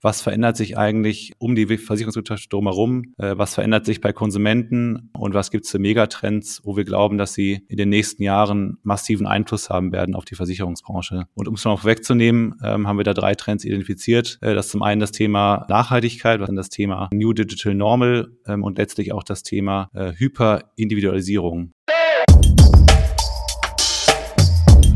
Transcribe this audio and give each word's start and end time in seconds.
was 0.00 0.22
verändert 0.22 0.56
sich 0.56 0.78
eigentlich 0.78 1.32
um 1.38 1.54
die 1.54 1.66
Versicherungswirtschaft 1.66 2.52
drumherum, 2.52 3.14
äh, 3.18 3.36
was 3.36 3.54
verändert 3.54 3.84
sich 3.84 4.00
bei 4.00 4.12
Konsumenten 4.12 5.10
und 5.16 5.34
was 5.34 5.50
gibt 5.50 5.64
es 5.64 5.70
für 5.70 5.78
Megatrends, 5.78 6.60
wo 6.64 6.76
wir 6.76 6.84
glauben, 6.84 7.18
dass 7.18 7.34
sie 7.34 7.64
in 7.68 7.76
den 7.76 7.88
nächsten 7.88 8.22
Jahren 8.22 8.78
massiven 8.82 9.26
Einfluss 9.26 9.70
haben 9.70 9.92
werden 9.92 10.14
auf 10.14 10.24
die 10.24 10.34
Versicherungsbranche. 10.34 11.26
Und 11.34 11.48
um 11.48 11.54
es 11.54 11.64
mal 11.64 11.76
vorwegzunehmen, 11.76 12.54
ähm, 12.62 12.86
haben 12.86 12.98
wir 12.98 13.04
da 13.04 13.14
drei 13.14 13.34
Trends 13.34 13.64
identifiziert. 13.64 14.38
Äh, 14.40 14.54
das 14.54 14.66
ist 14.66 14.72
zum 14.72 14.82
einen 14.82 15.00
das 15.00 15.12
Thema 15.12 15.66
Nachhaltigkeit, 15.68 16.40
dann 16.40 16.56
das 16.56 16.68
Thema 16.68 17.08
New 17.12 17.32
Digital 17.32 17.74
Normal 17.74 18.28
ähm, 18.46 18.62
und 18.62 18.78
letztlich 18.78 19.12
auch 19.12 19.24
das 19.24 19.42
Thema 19.42 19.90
äh, 19.94 20.12
Hyperindividualisierung. 20.12 21.72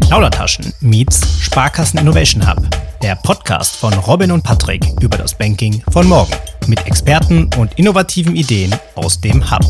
Plaudertaschen 0.00 0.73
meets 0.80 1.41
Sparkassen 1.41 1.98
Innovation 1.98 2.46
Hub. 2.46 2.91
Der 3.03 3.16
Podcast 3.16 3.75
von 3.79 3.93
Robin 3.95 4.30
und 4.30 4.45
Patrick 4.45 4.84
über 5.00 5.19
das 5.19 5.37
Banking 5.37 5.82
von 5.91 6.07
morgen. 6.07 6.32
Mit 6.69 6.87
Experten 6.87 7.51
und 7.59 7.77
innovativen 7.77 8.37
Ideen 8.37 8.73
aus 8.95 9.20
dem 9.20 9.51
Hub. 9.51 9.65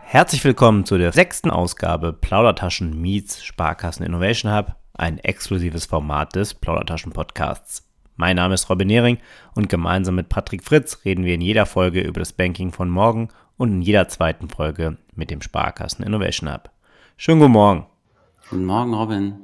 Herzlich 0.00 0.42
willkommen 0.42 0.86
zu 0.86 0.96
der 0.96 1.12
sechsten 1.12 1.50
Ausgabe 1.50 2.14
Plaudertaschen 2.14 2.98
meets 2.98 3.44
Sparkassen 3.44 4.06
Innovation 4.06 4.50
Hub, 4.50 4.74
ein 4.94 5.18
exklusives 5.18 5.84
Format 5.84 6.34
des 6.34 6.54
Plaudertaschen 6.54 7.12
Podcasts. 7.12 7.86
Mein 8.16 8.36
Name 8.36 8.54
ist 8.54 8.70
Robin 8.70 8.88
Nehring 8.88 9.18
und 9.54 9.68
gemeinsam 9.68 10.14
mit 10.14 10.30
Patrick 10.30 10.64
Fritz 10.64 11.00
reden 11.04 11.26
wir 11.26 11.34
in 11.34 11.42
jeder 11.42 11.66
Folge 11.66 12.00
über 12.00 12.20
das 12.20 12.32
Banking 12.32 12.72
von 12.72 12.88
morgen 12.88 13.28
und 13.58 13.70
in 13.70 13.82
jeder 13.82 14.08
zweiten 14.08 14.48
Folge 14.48 14.96
mit 15.18 15.30
dem 15.30 15.42
Sparkassen 15.42 16.04
Innovation 16.04 16.50
Hub. 16.50 16.70
Schönen 17.16 17.40
guten 17.40 17.52
Morgen. 17.52 17.86
Guten 18.48 18.64
Morgen, 18.64 18.94
Robin. 18.94 19.34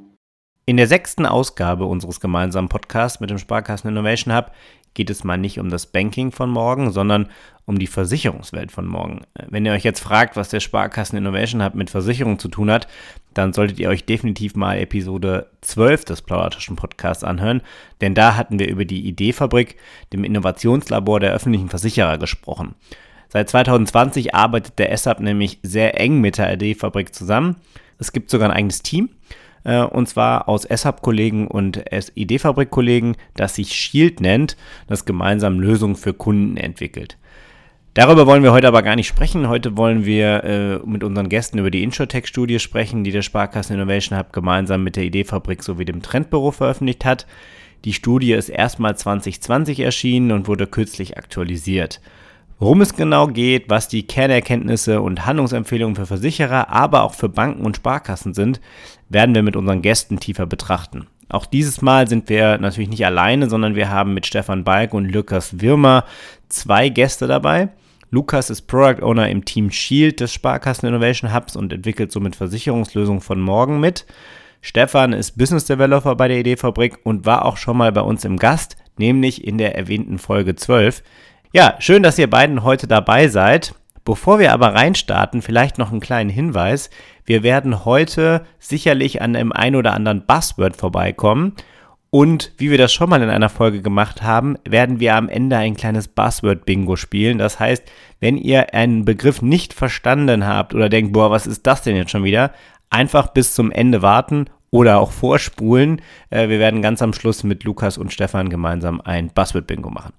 In 0.64 0.78
der 0.78 0.87
sechsten 0.87 1.27
Ausgabe 1.27 1.84
unseres 1.84 2.20
gemeinsamen 2.20 2.70
Podcasts 2.70 3.20
mit 3.20 3.28
dem 3.28 3.39
Sparkassen 3.39 3.91
Innovation 3.91 4.34
Hub 4.34 4.53
geht 4.94 5.11
es 5.11 5.25
mal 5.25 5.36
nicht 5.36 5.58
um 5.58 5.69
das 5.69 5.86
Banking 5.86 6.31
von 6.31 6.48
morgen, 6.48 6.92
sondern 6.92 7.28
um 7.66 7.78
die 7.78 7.89
Versicherungswelt 7.89 8.70
von 8.70 8.86
morgen. 8.86 9.22
Wenn 9.48 9.66
ihr 9.66 9.72
euch 9.72 9.83
jetzt 9.83 10.00
fragt, 10.00 10.36
was 10.36 10.48
der 10.48 10.61
Sparkassen 10.61 11.19
Innovation 11.19 11.62
Hub 11.62 11.75
mit 11.75 11.91
Versicherung 11.91 12.38
zu 12.38 12.48
tun 12.48 12.70
hat, 12.70 12.86
dann 13.34 13.53
solltet 13.53 13.81
ihr 13.81 13.88
euch 13.88 14.05
definitiv 14.05 14.55
mal 14.55 14.78
Episode 14.78 15.50
12 15.62 16.05
des 16.05 16.22
Plaudertaschen 16.22 16.77
Podcasts 16.77 17.25
anhören, 17.25 17.61
denn 18.00 18.14
da 18.14 18.36
hatten 18.36 18.61
wir 18.61 18.69
über 18.69 18.84
die 18.84 19.06
Ideefabrik, 19.09 19.77
dem 20.12 20.22
Innovationslabor 20.22 21.19
der 21.19 21.33
öffentlichen 21.33 21.69
Versicherer 21.69 22.16
gesprochen. 22.19 22.77
Seit 23.34 23.50
2020 23.50 24.32
arbeitet 24.32 24.78
der 24.78 24.96
SAP 24.96 25.18
nämlich 25.18 25.58
sehr 25.64 26.00
eng 26.00 26.20
mit 26.20 26.38
der 26.38 26.54
ID-Fabrik 26.54 27.12
zusammen. 27.12 27.56
Es 27.98 28.12
gibt 28.12 28.30
sogar 28.30 28.48
ein 28.48 28.56
eigenes 28.56 28.82
Team, 28.82 29.08
äh, 29.64 29.80
und 29.80 30.08
zwar 30.08 30.48
aus 30.48 30.62
SAP-Kollegen 30.62 31.48
und 31.48 31.82
ID-Fabrik-Kollegen, 32.14 33.16
das 33.34 33.56
sich 33.56 33.72
Shield 33.72 34.20
nennt, 34.20 34.56
das 34.86 35.04
gemeinsam 35.04 35.58
Lösungen 35.58 35.96
für 35.96 36.14
Kunden 36.14 36.56
entwickelt. 36.56 37.18
Darüber 37.94 38.28
wollen 38.28 38.44
wir 38.44 38.52
heute 38.52 38.68
aber 38.68 38.82
gar 38.82 38.94
nicht 38.94 39.08
sprechen. 39.08 39.48
Heute 39.48 39.76
wollen 39.76 40.06
wir 40.06 40.44
äh, 40.44 40.78
mit 40.88 41.02
unseren 41.02 41.28
Gästen 41.28 41.58
über 41.58 41.72
die 41.72 41.82
Insurtech-Studie 41.82 42.60
sprechen, 42.60 43.02
die 43.02 43.10
der 43.10 43.22
Sparkassen 43.22 43.74
Innovation 43.74 44.16
Hub 44.16 44.32
gemeinsam 44.32 44.84
mit 44.84 44.94
der 44.94 45.06
ID-Fabrik 45.06 45.64
sowie 45.64 45.84
dem 45.84 46.02
Trendbüro 46.02 46.52
veröffentlicht 46.52 47.04
hat. 47.04 47.26
Die 47.84 47.94
Studie 47.94 48.32
ist 48.32 48.48
erstmal 48.48 48.96
2020 48.96 49.80
erschienen 49.80 50.30
und 50.30 50.46
wurde 50.46 50.69
kürzlich 50.69 51.19
aktualisiert. 51.19 52.00
Worum 52.58 52.80
es 52.80 52.94
genau 52.94 53.27
geht, 53.27 53.69
was 53.69 53.88
die 53.88 54.06
Kernerkenntnisse 54.06 55.00
und 55.00 55.27
Handlungsempfehlungen 55.27 55.97
für 55.97 56.06
Versicherer, 56.06 56.70
aber 56.70 57.02
auch 57.02 57.14
für 57.14 57.28
Banken 57.28 57.64
und 57.66 57.77
Sparkassen 57.77 58.33
sind, 58.33 58.60
werden 59.08 59.34
wir 59.34 59.42
mit 59.42 59.56
unseren 59.56 59.83
Gästen 59.83 60.20
tiefer 60.20 60.47
betrachten. 60.47 61.06
Auch 61.28 61.47
dieses 61.47 61.82
Mal 61.82 62.06
sind 62.06 62.28
wir 62.28 62.58
natürlich 62.58 62.88
nicht 62.88 63.05
alleine, 63.05 63.48
sondern 63.48 63.75
wir 63.75 63.91
haben 63.91 64.14
mit 64.14 64.27
Stefan 64.27 64.62
Balk 64.62 64.94
und 64.94 65.10
Lukas 65.10 65.60
Wirmer 65.60 66.05
zwei 66.48 66.91
Gäste 66.91 67.26
dabei. 67.26 67.70
Lukas 68.10 68.50
ist 68.50 68.62
Product 68.62 69.03
Owner 69.03 69.28
im 69.28 69.44
Team 69.44 69.72
Shield 69.72 70.21
des 70.21 70.32
Sparkassen 70.32 70.88
Innovation 70.88 71.34
Hubs 71.34 71.56
und 71.56 71.72
entwickelt 71.72 72.12
somit 72.12 72.36
Versicherungslösungen 72.36 73.21
von 73.21 73.41
morgen 73.41 73.81
mit. 73.81 74.06
Stefan 74.60 75.12
ist 75.12 75.36
Business 75.36 75.65
Developer 75.65 76.15
bei 76.15 76.28
der 76.28 76.38
Idee-Fabrik 76.38 76.98
und 77.03 77.26
war 77.26 77.44
auch 77.44 77.56
schon 77.56 77.76
mal 77.76 77.91
bei 77.91 78.03
uns 78.03 78.25
im 78.25 78.38
Gast, 78.38 78.76
nämlich 78.97 79.44
in 79.44 79.59
der 79.59 79.76
erwähnten 79.76 80.19
Folge 80.19 80.54
12. 80.54 81.03
Ja, 81.56 81.76
schön, 81.78 82.03
dass 82.03 82.19
ihr 82.19 82.28
beiden 82.28 82.65
heute 82.65 82.88
dabei 82.88 83.28
seid. 83.28 83.76
Bevor 84.04 84.41
wir 84.41 84.53
aber 84.53 84.75
reinstarten, 84.75 85.41
vielleicht 85.41 85.78
noch 85.78 85.92
einen 85.92 86.00
kleinen 86.00 86.28
Hinweis. 86.28 86.91
Wir 87.26 87.44
werden 87.44 87.84
heute 87.84 88.44
sicherlich 88.59 89.22
an 89.22 89.34
dem 89.34 89.53
ein 89.53 89.76
oder 89.76 89.92
anderen 89.92 90.26
Buzzword 90.26 90.75
vorbeikommen. 90.75 91.53
Und 92.10 92.50
wie 92.56 92.72
wir 92.72 92.78
das 92.78 92.92
schon 92.92 93.09
mal 93.09 93.22
in 93.22 93.31
einer 93.31 93.50
Folge 93.50 93.82
gemacht 93.82 94.20
haben, 94.25 94.56
werden 94.69 94.98
wir 94.98 95.15
am 95.15 95.28
Ende 95.28 95.56
ein 95.56 95.76
kleines 95.76 96.09
Buzzword-Bingo 96.09 96.97
spielen. 96.97 97.38
Das 97.38 97.60
heißt, 97.60 97.84
wenn 98.19 98.36
ihr 98.36 98.75
einen 98.75 99.04
Begriff 99.04 99.41
nicht 99.41 99.75
verstanden 99.75 100.48
habt 100.48 100.75
oder 100.75 100.88
denkt, 100.88 101.12
boah, 101.12 101.31
was 101.31 101.47
ist 101.47 101.69
das 101.69 101.82
denn 101.82 101.94
jetzt 101.94 102.10
schon 102.10 102.25
wieder, 102.25 102.50
einfach 102.91 103.28
bis 103.28 103.54
zum 103.54 103.71
Ende 103.71 104.03
warten 104.03 104.47
oder 104.72 104.98
auch 104.98 105.12
vorspulen. 105.12 106.03
Äh, 106.31 106.48
wir 106.48 106.59
werden 106.59 106.82
ganz 106.82 107.00
am 107.00 107.12
Schluss 107.12 107.44
mit 107.44 107.62
Lukas 107.62 107.97
und 107.97 108.12
Stefan 108.12 108.48
gemeinsam 108.48 109.00
ein 109.00 109.28
Buzzword-Bingo 109.28 109.91
machen. 109.91 110.15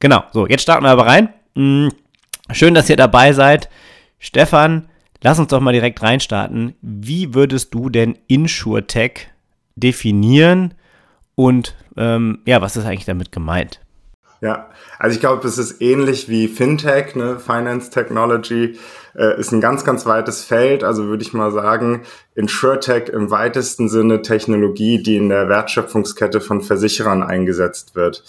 Genau, 0.00 0.24
so, 0.32 0.46
jetzt 0.46 0.62
starten 0.62 0.84
wir 0.84 0.90
aber 0.90 1.06
rein. 1.06 1.30
Mm, 1.54 1.88
schön, 2.52 2.74
dass 2.74 2.90
ihr 2.90 2.96
dabei 2.96 3.32
seid. 3.32 3.68
Stefan, 4.18 4.88
lass 5.22 5.38
uns 5.38 5.48
doch 5.48 5.60
mal 5.60 5.72
direkt 5.72 6.02
reinstarten. 6.02 6.74
Wie 6.82 7.34
würdest 7.34 7.72
du 7.74 7.88
denn 7.88 8.18
InsurTech 8.28 9.28
definieren 9.74 10.74
und 11.34 11.74
ähm, 11.96 12.40
ja, 12.46 12.60
was 12.60 12.76
ist 12.76 12.84
eigentlich 12.84 13.04
damit 13.04 13.32
gemeint? 13.32 13.80
Ja, 14.42 14.68
also 14.98 15.14
ich 15.14 15.20
glaube, 15.20 15.46
es 15.48 15.56
ist 15.56 15.80
ähnlich 15.80 16.28
wie 16.28 16.46
Fintech, 16.48 17.14
ne? 17.14 17.38
Finance 17.38 17.90
Technology 17.90 18.78
äh, 19.14 19.40
ist 19.40 19.50
ein 19.52 19.62
ganz, 19.62 19.82
ganz 19.84 20.04
weites 20.04 20.44
Feld. 20.44 20.84
Also 20.84 21.06
würde 21.06 21.22
ich 21.22 21.32
mal 21.32 21.50
sagen, 21.52 22.02
InsurTech 22.34 23.08
im 23.08 23.30
weitesten 23.30 23.88
Sinne 23.88 24.20
Technologie, 24.20 25.02
die 25.02 25.16
in 25.16 25.30
der 25.30 25.48
Wertschöpfungskette 25.48 26.42
von 26.42 26.60
Versicherern 26.60 27.22
eingesetzt 27.22 27.94
wird. 27.94 28.24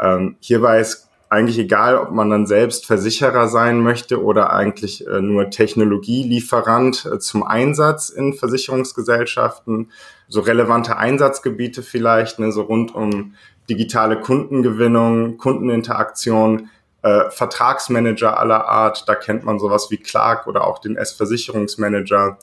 Ähm, 0.00 0.36
hierbei 0.40 0.80
ist 0.80 1.08
eigentlich 1.32 1.58
egal, 1.58 1.96
ob 1.96 2.10
man 2.10 2.28
dann 2.28 2.46
selbst 2.46 2.84
Versicherer 2.84 3.48
sein 3.48 3.80
möchte 3.80 4.22
oder 4.22 4.52
eigentlich 4.52 5.06
äh, 5.06 5.22
nur 5.22 5.48
Technologielieferant 5.48 7.06
äh, 7.06 7.18
zum 7.18 7.42
Einsatz 7.42 8.10
in 8.10 8.34
Versicherungsgesellschaften. 8.34 9.90
So 10.28 10.40
relevante 10.40 10.98
Einsatzgebiete 10.98 11.82
vielleicht, 11.82 12.38
ne, 12.38 12.52
so 12.52 12.60
rund 12.60 12.94
um 12.94 13.32
digitale 13.70 14.20
Kundengewinnung, 14.20 15.38
Kundeninteraktion, 15.38 16.68
äh, 17.00 17.30
Vertragsmanager 17.30 18.38
aller 18.38 18.68
Art. 18.68 19.08
Da 19.08 19.14
kennt 19.14 19.42
man 19.42 19.58
sowas 19.58 19.90
wie 19.90 19.96
Clark 19.96 20.46
oder 20.46 20.66
auch 20.66 20.80
den 20.80 20.96
S-Versicherungsmanager. 20.96 22.36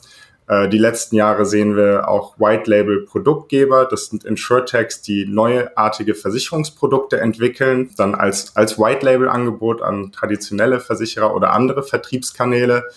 Äh, 0.50 0.68
die 0.68 0.78
letzten 0.78 1.14
Jahre 1.14 1.46
sehen 1.46 1.76
wir 1.76 2.08
auch 2.08 2.38
White 2.40 2.68
Label 2.68 3.06
Produktgeber. 3.06 3.84
Das 3.84 4.06
sind 4.06 4.24
Insurtechs, 4.24 5.00
die 5.00 5.24
neuartige 5.24 6.16
Versicherungsprodukte 6.16 7.20
entwickeln, 7.20 7.90
dann 7.96 8.16
als, 8.16 8.56
als 8.56 8.76
White 8.76 9.06
Label 9.06 9.28
Angebot 9.28 9.80
an 9.80 10.10
traditionelle 10.10 10.80
Versicherer 10.80 11.36
oder 11.36 11.52
andere 11.52 11.84
Vertriebskanäle. 11.84 12.88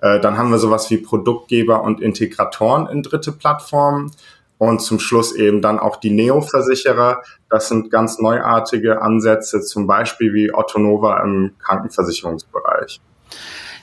Äh, 0.00 0.20
dann 0.20 0.38
haben 0.38 0.50
wir 0.50 0.58
sowas 0.58 0.90
wie 0.90 0.96
Produktgeber 0.96 1.82
und 1.82 2.00
Integratoren 2.00 2.86
in 2.86 3.02
dritte 3.02 3.32
Plattformen. 3.32 4.10
Und 4.56 4.80
zum 4.80 5.00
Schluss 5.00 5.34
eben 5.34 5.60
dann 5.60 5.80
auch 5.80 5.96
die 5.96 6.10
Neo-Versicherer. 6.10 7.22
Das 7.50 7.68
sind 7.68 7.90
ganz 7.90 8.20
neuartige 8.20 9.02
Ansätze, 9.02 9.60
zum 9.60 9.88
Beispiel 9.88 10.32
wie 10.32 10.54
Otto 10.54 10.78
Nova 10.78 11.20
im 11.20 11.56
Krankenversicherungsbereich. 11.58 13.00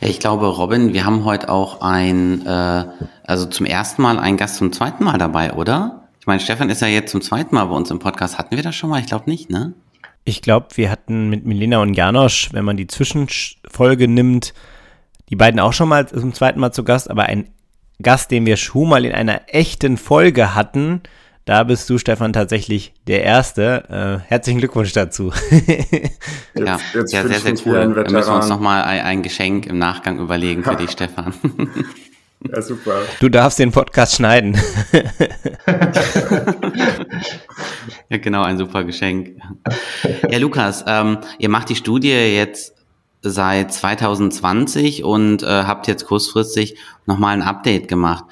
Ich 0.01 0.19
glaube, 0.19 0.47
Robin, 0.47 0.93
wir 0.93 1.05
haben 1.05 1.25
heute 1.25 1.49
auch 1.49 1.81
ein, 1.81 2.45
äh, 2.45 2.85
also 3.29 3.45
zum 3.45 3.67
ersten 3.67 4.01
Mal 4.01 4.17
einen 4.17 4.37
Gast 4.37 4.55
zum 4.55 4.73
zweiten 4.73 5.03
Mal 5.03 5.19
dabei, 5.19 5.53
oder? 5.53 6.07
Ich 6.19 6.25
meine, 6.25 6.39
Stefan 6.39 6.69
ist 6.69 6.81
ja 6.81 6.87
jetzt 6.87 7.11
zum 7.11 7.21
zweiten 7.21 7.53
Mal 7.53 7.65
bei 7.65 7.75
uns 7.75 7.91
im 7.91 7.99
Podcast. 7.99 8.39
Hatten 8.39 8.55
wir 8.55 8.63
das 8.63 8.75
schon 8.75 8.89
mal? 8.89 8.99
Ich 8.99 9.05
glaube 9.05 9.29
nicht, 9.29 9.51
ne? 9.51 9.73
Ich 10.25 10.41
glaube, 10.41 10.67
wir 10.73 10.89
hatten 10.89 11.29
mit 11.29 11.45
Milena 11.45 11.79
und 11.79 11.93
Janosch, 11.93 12.49
wenn 12.53 12.65
man 12.65 12.75
die 12.75 12.87
Zwischenfolge 12.87 14.07
nimmt, 14.07 14.55
die 15.29 15.35
beiden 15.35 15.59
auch 15.59 15.73
schon 15.73 15.89
mal 15.89 16.07
zum 16.07 16.33
zweiten 16.33 16.59
Mal 16.59 16.71
zu 16.71 16.83
Gast, 16.83 17.09
aber 17.09 17.23
ein 17.23 17.49
Gast, 18.01 18.31
den 18.31 18.47
wir 18.47 18.57
schon 18.57 18.89
mal 18.89 19.05
in 19.05 19.11
einer 19.11 19.41
echten 19.47 19.97
Folge 19.97 20.55
hatten, 20.55 21.01
da 21.45 21.63
bist 21.63 21.89
du, 21.89 21.97
Stefan, 21.99 22.33
tatsächlich 22.33 22.93
der 23.07 23.23
Erste. 23.23 24.21
Äh, 24.25 24.27
herzlichen 24.27 24.59
Glückwunsch 24.59 24.93
dazu. 24.93 25.31
ja, 26.55 26.79
jetzt 26.93 27.13
ja 27.13 27.27
sehr, 27.27 27.39
sehr 27.39 27.53
cool. 27.65 27.95
Wir 27.95 28.11
müssen 28.11 28.33
uns 28.33 28.49
nochmal 28.49 28.83
ein, 28.83 29.01
ein 29.01 29.23
Geschenk 29.23 29.67
im 29.67 29.77
Nachgang 29.77 30.19
überlegen 30.19 30.63
für 30.63 30.75
dich, 30.75 30.91
Stefan. 30.91 31.33
Ja, 32.47 32.61
super. 32.61 33.01
Du 33.19 33.27
darfst 33.27 33.59
den 33.59 33.71
Podcast 33.71 34.15
schneiden. 34.15 34.57
ja, 38.09 38.17
genau, 38.17 38.43
ein 38.43 38.57
super 38.57 38.85
Geschenk. 38.85 39.41
Ja, 40.29 40.37
Lukas, 40.37 40.85
ähm, 40.87 41.17
ihr 41.37 41.49
macht 41.49 41.69
die 41.69 41.75
Studie 41.75 42.11
jetzt 42.11 42.75
seit 43.21 43.73
2020 43.73 45.03
und 45.03 45.43
äh, 45.43 45.47
habt 45.47 45.87
jetzt 45.87 46.05
kurzfristig 46.05 46.77
nochmal 47.05 47.33
ein 47.33 47.41
Update 47.41 47.89
gemacht. 47.89 48.23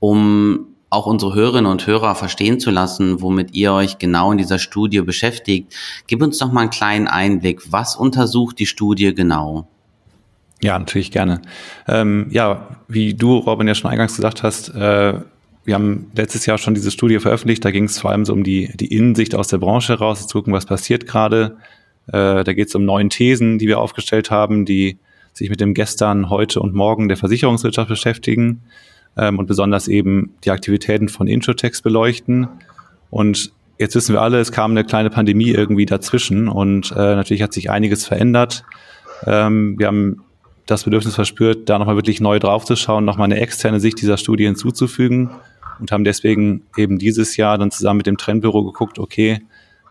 Um 0.00 0.66
auch 0.90 1.06
unsere 1.06 1.34
Hörerinnen 1.34 1.70
und 1.70 1.86
Hörer 1.86 2.14
verstehen 2.14 2.60
zu 2.60 2.70
lassen, 2.70 3.22
womit 3.22 3.54
ihr 3.54 3.72
euch 3.72 3.98
genau 3.98 4.30
in 4.32 4.38
dieser 4.38 4.58
Studie 4.58 5.00
beschäftigt, 5.00 5.74
gib 6.06 6.20
uns 6.20 6.36
doch 6.36 6.52
mal 6.52 6.62
einen 6.62 6.70
kleinen 6.70 7.08
Einblick. 7.08 7.62
Was 7.72 7.96
untersucht 7.96 8.58
die 8.58 8.66
Studie 8.66 9.14
genau? 9.14 9.68
Ja, 10.62 10.78
natürlich 10.78 11.10
gerne. 11.10 11.42
Ähm, 11.88 12.26
ja, 12.30 12.68
wie 12.86 13.14
du, 13.14 13.38
Robin, 13.38 13.66
ja 13.66 13.74
schon 13.74 13.90
eingangs 13.90 14.14
gesagt 14.14 14.42
hast, 14.42 14.68
äh, 14.74 15.14
wir 15.64 15.74
haben 15.74 16.10
letztes 16.14 16.46
Jahr 16.46 16.58
schon 16.58 16.74
diese 16.74 16.90
Studie 16.90 17.18
veröffentlicht. 17.18 17.64
Da 17.64 17.70
ging 17.70 17.84
es 17.84 17.98
vor 17.98 18.10
allem 18.10 18.24
so 18.24 18.32
um 18.32 18.44
die, 18.44 18.70
die 18.74 18.94
Innensicht 18.94 19.34
aus 19.34 19.48
der 19.48 19.58
Branche 19.58 19.94
heraus, 19.94 20.26
zu 20.26 20.38
gucken, 20.38 20.52
was 20.52 20.66
passiert 20.66 21.06
gerade. 21.06 21.56
Äh, 22.08 22.44
da 22.44 22.52
geht 22.52 22.68
es 22.68 22.74
um 22.74 22.84
neun 22.84 23.10
Thesen, 23.10 23.58
die 23.58 23.66
wir 23.66 23.78
aufgestellt 23.78 24.30
haben, 24.30 24.64
die 24.64 24.98
sich 25.32 25.50
mit 25.50 25.60
dem 25.60 25.74
Gestern, 25.74 26.30
heute 26.30 26.60
und 26.60 26.74
Morgen 26.74 27.08
der 27.08 27.16
Versicherungswirtschaft 27.16 27.88
beschäftigen 27.88 28.62
ähm, 29.16 29.38
und 29.38 29.46
besonders 29.46 29.88
eben 29.88 30.34
die 30.44 30.50
Aktivitäten 30.50 31.08
von 31.08 31.26
Introtex 31.26 31.82
beleuchten. 31.82 32.48
Und 33.10 33.52
jetzt 33.78 33.94
wissen 33.94 34.14
wir 34.14 34.22
alle, 34.22 34.38
es 34.38 34.52
kam 34.52 34.72
eine 34.72 34.84
kleine 34.84 35.10
Pandemie 35.10 35.50
irgendwie 35.50 35.86
dazwischen 35.86 36.48
und 36.48 36.92
äh, 36.92 37.16
natürlich 37.16 37.42
hat 37.42 37.52
sich 37.52 37.70
einiges 37.70 38.06
verändert. 38.06 38.64
Ähm, 39.26 39.78
wir 39.78 39.86
haben 39.86 40.22
das 40.66 40.84
Bedürfnis 40.84 41.14
verspürt, 41.14 41.68
da 41.68 41.78
nochmal 41.78 41.96
wirklich 41.96 42.20
neu 42.20 42.38
draufzuschauen, 42.38 43.04
nochmal 43.04 43.26
eine 43.26 43.40
externe 43.40 43.80
Sicht 43.80 44.00
dieser 44.00 44.16
Studie 44.16 44.44
hinzuzufügen 44.44 45.30
und 45.80 45.92
haben 45.92 46.04
deswegen 46.04 46.62
eben 46.76 46.98
dieses 46.98 47.36
Jahr 47.36 47.58
dann 47.58 47.70
zusammen 47.70 47.98
mit 47.98 48.06
dem 48.06 48.16
Trendbüro 48.16 48.64
geguckt, 48.64 48.98
okay, 48.98 49.42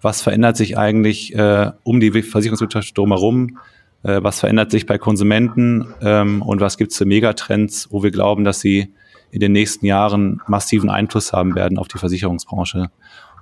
was 0.02 0.22
verändert 0.22 0.58
sich 0.58 0.78
eigentlich 0.78 1.36
äh, 1.36 1.72
um 1.84 2.00
die 2.00 2.12
Versicherungswirtschaft 2.24 2.98
drumherum? 2.98 3.60
Äh, 4.04 4.24
was 4.24 4.40
verändert 4.40 4.72
sich 4.72 4.86
bei 4.86 4.98
Konsumenten? 4.98 5.94
Ähm, 6.02 6.42
und 6.42 6.60
was 6.60 6.78
gibt 6.78 6.92
es 6.92 6.98
für 6.98 7.06
Megatrends, 7.06 7.88
wo 7.92 8.02
wir 8.02 8.12
glauben, 8.12 8.44
dass 8.44 8.60
sie 8.60 8.94
in 9.30 9.40
den 9.40 9.52
nächsten 9.52 9.86
Jahren 9.86 10.42
massiven 10.48 10.90
Einfluss 10.90 11.34
haben 11.34 11.56
werden 11.56 11.78
auf 11.78 11.88
die 11.88 12.00
Versicherungsbranche? 12.00 12.90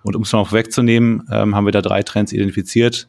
Und 0.03 0.15
um 0.15 0.23
es 0.23 0.31
noch 0.31 0.51
wegzunehmen, 0.51 1.27
ähm, 1.31 1.55
haben 1.55 1.65
wir 1.65 1.71
da 1.71 1.81
drei 1.81 2.03
Trends 2.03 2.33
identifiziert. 2.33 3.07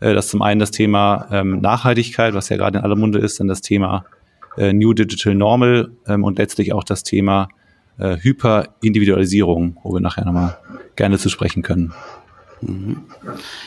Äh, 0.00 0.14
das 0.14 0.26
ist 0.26 0.30
zum 0.30 0.42
einen 0.42 0.60
das 0.60 0.70
Thema 0.70 1.26
ähm, 1.30 1.60
Nachhaltigkeit, 1.60 2.34
was 2.34 2.48
ja 2.48 2.56
gerade 2.56 2.78
in 2.78 2.84
aller 2.84 2.96
Munde 2.96 3.18
ist, 3.18 3.40
dann 3.40 3.48
das 3.48 3.60
Thema 3.60 4.04
äh, 4.56 4.72
New 4.72 4.92
Digital 4.92 5.34
Normal 5.34 5.90
ähm, 6.06 6.24
und 6.24 6.38
letztlich 6.38 6.72
auch 6.72 6.84
das 6.84 7.02
Thema 7.02 7.48
äh, 7.98 8.16
Hyperindividualisierung, 8.16 9.78
wo 9.82 9.92
wir 9.94 10.00
nachher 10.00 10.24
nochmal 10.24 10.58
gerne 10.96 11.18
zu 11.18 11.28
sprechen 11.28 11.62
können. 11.62 11.92
Mhm. 12.60 13.04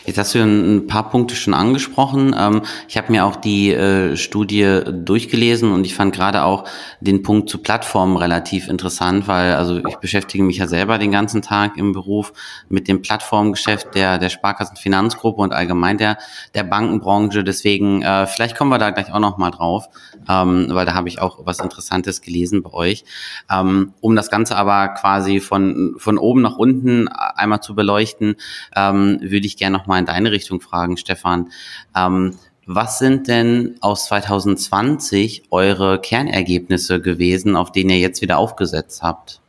Jetzt 0.05 0.17
hast 0.17 0.35
du 0.35 0.39
ein 0.39 0.88
paar 0.88 1.09
Punkte 1.09 1.35
schon 1.35 1.53
angesprochen. 1.53 2.35
Ähm, 2.38 2.63
ich 2.88 2.97
habe 2.97 3.11
mir 3.11 3.25
auch 3.25 3.35
die 3.35 3.71
äh, 3.71 4.17
Studie 4.17 4.81
durchgelesen 4.85 5.71
und 5.71 5.85
ich 5.85 5.95
fand 5.95 6.13
gerade 6.13 6.43
auch 6.43 6.65
den 6.99 7.23
Punkt 7.23 7.49
zu 7.49 7.59
Plattformen 7.59 8.17
relativ 8.17 8.67
interessant, 8.67 9.27
weil 9.27 9.53
also 9.53 9.77
ich 9.77 9.95
beschäftige 9.97 10.43
mich 10.43 10.57
ja 10.57 10.67
selber 10.67 10.97
den 10.97 11.11
ganzen 11.11 11.41
Tag 11.41 11.77
im 11.77 11.93
Beruf 11.93 12.33
mit 12.69 12.88
dem 12.88 13.01
Plattformgeschäft 13.01 13.95
der 13.95 14.17
der 14.17 14.29
Sparkassenfinanzgruppe 14.29 15.41
und 15.41 15.53
allgemein 15.53 15.97
der 15.97 16.17
der 16.53 16.63
Bankenbranche. 16.63 17.43
Deswegen 17.43 18.01
äh, 18.01 18.27
vielleicht 18.27 18.57
kommen 18.57 18.71
wir 18.71 18.77
da 18.77 18.89
gleich 18.89 19.11
auch 19.13 19.19
noch 19.19 19.38
mal 19.38 19.51
drauf, 19.51 19.88
ähm, 20.27 20.67
weil 20.69 20.85
da 20.85 20.93
habe 20.93 21.07
ich 21.07 21.21
auch 21.21 21.39
was 21.45 21.59
Interessantes 21.59 22.21
gelesen 22.21 22.61
bei 22.61 22.73
euch. 22.73 23.05
Ähm, 23.49 23.93
um 24.01 24.15
das 24.15 24.29
Ganze 24.29 24.57
aber 24.57 24.89
quasi 24.89 25.39
von 25.39 25.95
von 25.97 26.17
oben 26.17 26.41
nach 26.41 26.57
unten 26.57 27.07
einmal 27.07 27.61
zu 27.61 27.73
beleuchten 27.73 28.35
ähm, 28.81 29.19
würde 29.21 29.45
ich 29.45 29.57
gerne 29.57 29.77
nochmal 29.77 29.99
in 29.99 30.05
deine 30.05 30.31
Richtung 30.31 30.61
fragen, 30.61 30.97
Stefan. 30.97 31.51
Ähm, 31.95 32.37
was 32.65 32.99
sind 32.99 33.27
denn 33.27 33.75
aus 33.81 34.05
2020 34.05 35.43
eure 35.51 35.99
Kernergebnisse 35.99 37.01
gewesen, 37.01 37.55
auf 37.55 37.71
denen 37.71 37.89
ihr 37.89 37.99
jetzt 37.99 38.21
wieder 38.21 38.37
aufgesetzt 38.37 39.01
habt? 39.01 39.41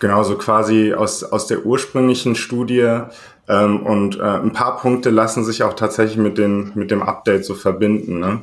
Genau, 0.00 0.22
so 0.22 0.36
quasi 0.36 0.92
aus, 0.92 1.24
aus 1.24 1.46
der 1.46 1.64
ursprünglichen 1.64 2.34
Studie 2.36 3.00
ähm, 3.48 3.84
und 3.84 4.18
äh, 4.18 4.22
ein 4.22 4.52
paar 4.52 4.76
Punkte 4.76 5.10
lassen 5.10 5.44
sich 5.44 5.62
auch 5.62 5.74
tatsächlich 5.74 6.18
mit, 6.18 6.38
den, 6.38 6.72
mit 6.74 6.90
dem 6.90 7.02
Update 7.02 7.44
so 7.44 7.54
verbinden. 7.54 8.20
Ne? 8.20 8.42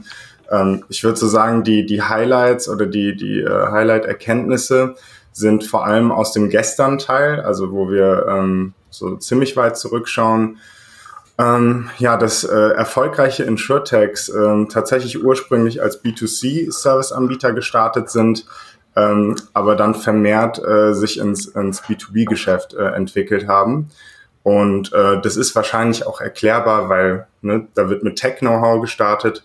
Ähm, 0.50 0.84
ich 0.90 1.04
würde 1.04 1.18
so 1.18 1.28
sagen, 1.28 1.64
die, 1.64 1.86
die 1.86 2.02
Highlights 2.02 2.68
oder 2.68 2.86
die, 2.86 3.16
die 3.16 3.42
äh, 3.42 3.68
Highlight-Erkenntnisse 3.72 4.96
sind 5.32 5.64
vor 5.64 5.86
allem 5.86 6.12
aus 6.12 6.34
dem 6.34 6.50
Gestern-Teil, 6.50 7.42
also 7.42 7.72
wo 7.72 7.90
wir 7.90 8.26
ähm, 8.28 8.74
so 8.92 9.16
ziemlich 9.16 9.58
weit 9.58 9.78
zurückschauen. 9.78 10.60
Ähm, 11.40 11.90
ja, 11.98 12.18
dass 12.18 12.44
äh, 12.44 12.54
erfolgreiche 12.54 13.44
Insurtechs 13.44 14.30
ähm, 14.30 14.68
tatsächlich 14.70 15.24
ursprünglich 15.24 15.82
als 15.82 16.04
B2C-Serviceanbieter 16.04 17.54
gestartet 17.54 18.12
sind, 18.12 18.46
ähm, 18.96 19.36
aber 19.54 19.76
dann 19.76 19.96
vermehrt 19.96 20.64
äh, 20.64 20.94
sich 20.94 21.18
ins, 21.18 21.48
ins 21.48 21.82
B2B-Geschäft 21.82 22.74
äh, 22.76 22.90
entwickelt 22.90 23.48
haben. 23.48 23.90
Und 24.44 24.92
äh, 24.94 25.22
das 25.22 25.38
ist 25.38 25.56
wahrscheinlich 25.56 26.06
auch 26.06 26.20
erklärbar, 26.20 26.90
weil 26.90 27.28
ne, 27.42 27.68
da 27.74 27.90
wird 27.90 28.04
mit 28.04 28.18
Tech-Know-how 28.18 28.82
gestartet, 28.82 29.44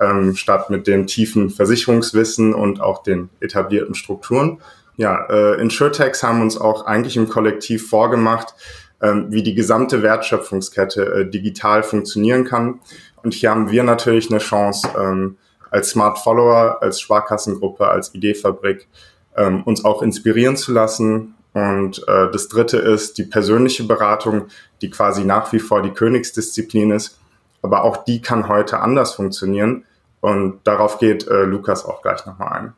ähm, 0.00 0.34
statt 0.36 0.70
mit 0.70 0.86
dem 0.86 1.06
tiefen 1.06 1.50
Versicherungswissen 1.50 2.54
und 2.54 2.80
auch 2.80 3.02
den 3.02 3.30
etablierten 3.40 3.94
Strukturen. 3.94 4.60
Ja, 4.96 5.26
äh, 5.28 5.60
Insurtechs 5.60 6.22
haben 6.22 6.42
uns 6.42 6.60
auch 6.60 6.86
eigentlich 6.86 7.16
im 7.16 7.28
Kollektiv 7.28 7.88
vorgemacht, 7.88 8.54
wie 9.00 9.42
die 9.42 9.54
gesamte 9.54 10.02
Wertschöpfungskette 10.02 11.04
äh, 11.04 11.30
digital 11.30 11.82
funktionieren 11.82 12.44
kann. 12.44 12.80
Und 13.22 13.34
hier 13.34 13.50
haben 13.50 13.70
wir 13.70 13.82
natürlich 13.82 14.30
eine 14.30 14.38
Chance, 14.38 14.88
ähm, 14.98 15.36
als 15.70 15.90
Smart 15.90 16.18
Follower, 16.18 16.78
als 16.80 17.00
Sparkassengruppe, 17.00 17.86
als 17.88 18.14
Ideefabrik 18.14 18.88
ähm, 19.36 19.62
uns 19.64 19.84
auch 19.84 20.02
inspirieren 20.02 20.56
zu 20.56 20.72
lassen. 20.72 21.34
Und 21.52 22.06
äh, 22.08 22.30
das 22.30 22.48
Dritte 22.48 22.78
ist 22.78 23.18
die 23.18 23.24
persönliche 23.24 23.84
Beratung, 23.84 24.46
die 24.80 24.90
quasi 24.90 25.24
nach 25.24 25.52
wie 25.52 25.58
vor 25.58 25.82
die 25.82 25.90
Königsdisziplin 25.90 26.90
ist. 26.90 27.18
Aber 27.62 27.84
auch 27.84 28.04
die 28.04 28.22
kann 28.22 28.48
heute 28.48 28.80
anders 28.80 29.14
funktionieren. 29.14 29.84
Und 30.20 30.60
darauf 30.64 30.98
geht 30.98 31.26
äh, 31.28 31.44
Lukas 31.44 31.84
auch 31.84 32.02
gleich 32.02 32.26
nochmal 32.26 32.52
ein. 32.52 32.72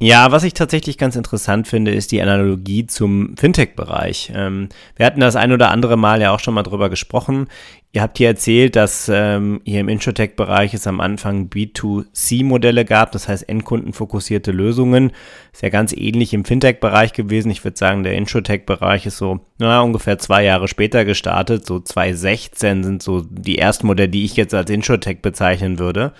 Ja, 0.00 0.32
was 0.32 0.42
ich 0.42 0.54
tatsächlich 0.54 0.98
ganz 0.98 1.14
interessant 1.14 1.68
finde, 1.68 1.94
ist 1.94 2.10
die 2.10 2.20
Analogie 2.20 2.86
zum 2.86 3.36
Fintech-Bereich. 3.36 4.32
Ähm, 4.34 4.68
wir 4.96 5.06
hatten 5.06 5.20
das 5.20 5.36
ein 5.36 5.52
oder 5.52 5.70
andere 5.70 5.96
Mal 5.96 6.20
ja 6.20 6.32
auch 6.32 6.40
schon 6.40 6.54
mal 6.54 6.64
drüber 6.64 6.90
gesprochen. 6.90 7.46
Ihr 7.92 8.02
habt 8.02 8.18
hier 8.18 8.26
erzählt, 8.26 8.74
dass 8.74 9.08
ähm, 9.08 9.60
hier 9.64 9.78
im 9.78 9.88
Introtech-Bereich 9.88 10.74
es 10.74 10.88
am 10.88 11.00
Anfang 11.00 11.48
B2C-Modelle 11.48 12.84
gab, 12.84 13.12
das 13.12 13.28
heißt 13.28 13.48
endkundenfokussierte 13.48 14.50
Lösungen. 14.50 15.12
Ist 15.52 15.62
ja 15.62 15.68
ganz 15.68 15.92
ähnlich 15.92 16.34
im 16.34 16.44
Fintech-Bereich 16.44 17.12
gewesen. 17.12 17.52
Ich 17.52 17.62
würde 17.62 17.78
sagen, 17.78 18.02
der 18.02 18.14
Introtech-Bereich 18.14 19.06
ist 19.06 19.18
so 19.18 19.40
na, 19.58 19.80
ungefähr 19.80 20.18
zwei 20.18 20.42
Jahre 20.42 20.66
später 20.66 21.04
gestartet. 21.04 21.66
So 21.66 21.78
2016 21.78 22.82
sind 22.82 23.00
so 23.00 23.22
die 23.30 23.58
ersten 23.58 23.86
Modelle, 23.86 24.08
die 24.08 24.24
ich 24.24 24.34
jetzt 24.34 24.54
als 24.54 24.70
Introtech 24.70 25.22
bezeichnen 25.22 25.78
würde 25.78 26.12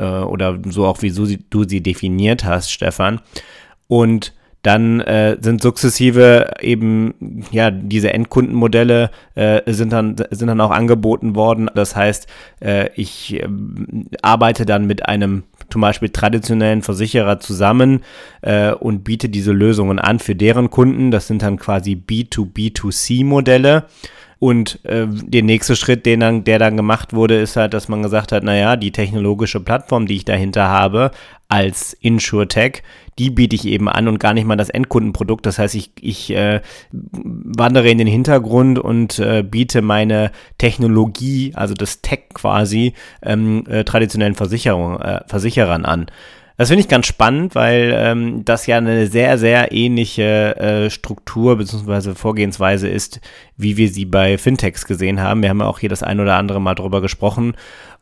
äh, 0.00 0.22
oder 0.22 0.58
so 0.66 0.86
auch 0.86 1.02
wie 1.02 1.10
du 1.10 1.26
sie, 1.26 1.38
du 1.50 1.64
sie 1.64 1.82
definiert 1.82 2.44
hast, 2.44 2.72
Stefan. 2.72 3.20
Und 3.86 4.32
dann 4.62 5.00
äh, 5.00 5.38
sind 5.40 5.62
sukzessive 5.62 6.50
eben 6.60 7.46
ja 7.50 7.70
diese 7.70 8.12
Endkundenmodelle 8.12 9.10
äh, 9.34 9.62
sind 9.72 9.92
dann 9.92 10.16
sind 10.30 10.48
dann 10.48 10.60
auch 10.60 10.70
angeboten 10.70 11.34
worden. 11.34 11.70
Das 11.74 11.96
heißt, 11.96 12.26
äh, 12.60 12.90
ich 12.94 13.40
äh, 13.40 13.48
arbeite 14.20 14.66
dann 14.66 14.86
mit 14.86 15.06
einem 15.06 15.44
zum 15.70 15.80
Beispiel 15.80 16.10
traditionellen 16.10 16.82
Versicherer 16.82 17.40
zusammen 17.40 18.02
äh, 18.42 18.72
und 18.72 19.02
biete 19.02 19.28
diese 19.30 19.52
Lösungen 19.52 19.98
an 19.98 20.18
für 20.18 20.34
deren 20.34 20.68
Kunden. 20.68 21.10
Das 21.10 21.26
sind 21.26 21.42
dann 21.42 21.58
quasi 21.58 21.92
B2B2C 21.92 23.24
Modelle. 23.24 23.84
Und 24.40 24.82
äh, 24.86 25.06
der 25.06 25.42
nächste 25.42 25.76
Schritt, 25.76 26.06
den 26.06 26.20
dann, 26.20 26.44
der 26.44 26.58
dann 26.58 26.78
gemacht 26.78 27.12
wurde, 27.12 27.38
ist 27.38 27.56
halt, 27.56 27.74
dass 27.74 27.88
man 27.88 28.02
gesagt 28.02 28.32
hat, 28.32 28.42
naja, 28.42 28.76
die 28.76 28.90
technologische 28.90 29.60
Plattform, 29.60 30.06
die 30.06 30.16
ich 30.16 30.24
dahinter 30.24 30.66
habe, 30.66 31.10
als 31.48 31.92
InsurTech, 31.92 32.82
die 33.18 33.28
biete 33.28 33.54
ich 33.54 33.66
eben 33.66 33.86
an 33.86 34.08
und 34.08 34.18
gar 34.18 34.32
nicht 34.32 34.46
mal 34.46 34.56
das 34.56 34.70
Endkundenprodukt. 34.70 35.44
Das 35.44 35.58
heißt, 35.58 35.74
ich, 35.74 35.90
ich 36.00 36.30
äh, 36.30 36.62
wandere 36.90 37.90
in 37.90 37.98
den 37.98 38.06
Hintergrund 38.06 38.78
und 38.78 39.18
äh, 39.18 39.42
biete 39.42 39.82
meine 39.82 40.32
Technologie, 40.56 41.52
also 41.54 41.74
das 41.74 42.00
Tech 42.00 42.30
quasi, 42.32 42.94
ähm, 43.22 43.64
äh, 43.68 43.84
traditionellen 43.84 44.36
Versicherung, 44.36 44.98
äh, 45.00 45.20
Versicherern 45.26 45.84
an. 45.84 46.06
Das 46.60 46.68
finde 46.68 46.82
ich 46.82 46.88
ganz 46.88 47.06
spannend, 47.06 47.54
weil 47.54 47.90
ähm, 47.96 48.44
das 48.44 48.66
ja 48.66 48.76
eine 48.76 49.06
sehr, 49.06 49.38
sehr 49.38 49.72
ähnliche 49.72 50.58
äh, 50.58 50.90
Struktur 50.90 51.56
bzw. 51.56 52.14
Vorgehensweise 52.14 52.86
ist, 52.86 53.22
wie 53.56 53.78
wir 53.78 53.88
sie 53.88 54.04
bei 54.04 54.36
Fintechs 54.36 54.84
gesehen 54.84 55.22
haben. 55.22 55.40
Wir 55.40 55.48
haben 55.48 55.60
ja 55.60 55.66
auch 55.66 55.78
hier 55.78 55.88
das 55.88 56.02
ein 56.02 56.20
oder 56.20 56.36
andere 56.36 56.60
Mal 56.60 56.74
drüber 56.74 57.00
gesprochen. 57.00 57.54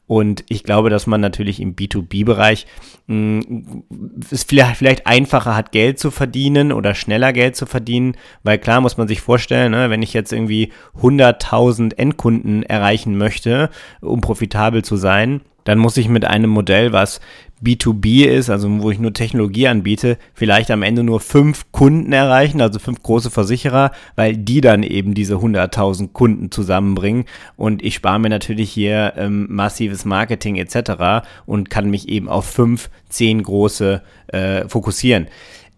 Und 0.08 0.44
ich 0.48 0.64
glaube, 0.64 0.90
dass 0.90 1.06
man 1.06 1.20
natürlich 1.20 1.60
im 1.60 1.76
B2B-Bereich 1.76 2.66
es 3.06 4.42
vielleicht, 4.42 4.76
vielleicht 4.78 5.06
einfacher 5.06 5.54
hat, 5.54 5.70
Geld 5.70 6.00
zu 6.00 6.10
verdienen 6.10 6.72
oder 6.72 6.96
schneller 6.96 7.32
Geld 7.32 7.54
zu 7.54 7.64
verdienen, 7.64 8.16
weil 8.42 8.58
klar 8.58 8.80
muss 8.80 8.96
man 8.96 9.06
sich 9.06 9.20
vorstellen, 9.20 9.70
ne, 9.70 9.88
wenn 9.88 10.02
ich 10.02 10.14
jetzt 10.14 10.32
irgendwie 10.32 10.72
100.000 11.00 11.96
Endkunden 11.96 12.64
erreichen 12.64 13.16
möchte, 13.18 13.70
um 14.00 14.20
profitabel 14.20 14.82
zu 14.82 14.96
sein, 14.96 15.42
dann 15.68 15.78
muss 15.78 15.98
ich 15.98 16.08
mit 16.08 16.24
einem 16.24 16.48
Modell, 16.48 16.94
was 16.94 17.20
B2B 17.62 18.24
ist, 18.24 18.48
also 18.48 18.70
wo 18.80 18.90
ich 18.90 18.98
nur 18.98 19.12
Technologie 19.12 19.68
anbiete, 19.68 20.16
vielleicht 20.32 20.70
am 20.70 20.82
Ende 20.82 21.02
nur 21.02 21.20
fünf 21.20 21.70
Kunden 21.72 22.10
erreichen, 22.14 22.62
also 22.62 22.78
fünf 22.78 23.02
große 23.02 23.28
Versicherer, 23.28 23.90
weil 24.16 24.34
die 24.34 24.62
dann 24.62 24.82
eben 24.82 25.12
diese 25.12 25.34
100.000 25.34 26.14
Kunden 26.14 26.50
zusammenbringen 26.50 27.26
und 27.58 27.84
ich 27.84 27.96
spare 27.96 28.18
mir 28.18 28.30
natürlich 28.30 28.70
hier 28.70 29.12
ähm, 29.18 29.46
massives 29.50 30.06
Marketing 30.06 30.56
etc. 30.56 31.26
und 31.44 31.68
kann 31.68 31.90
mich 31.90 32.08
eben 32.08 32.30
auf 32.30 32.46
fünf, 32.46 32.88
zehn 33.10 33.42
große 33.42 34.00
äh, 34.28 34.66
fokussieren. 34.68 35.26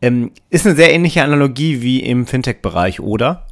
Ähm, 0.01 0.31
ist 0.51 0.69
eine 0.69 0.77
sehr 0.77 0.95
ähnliche 0.95 1.25
Analogie 1.25 1.83
wie 1.83 1.99
im 1.99 2.27
Fintech-Bereich, 2.27 3.01
oder? 3.01 3.45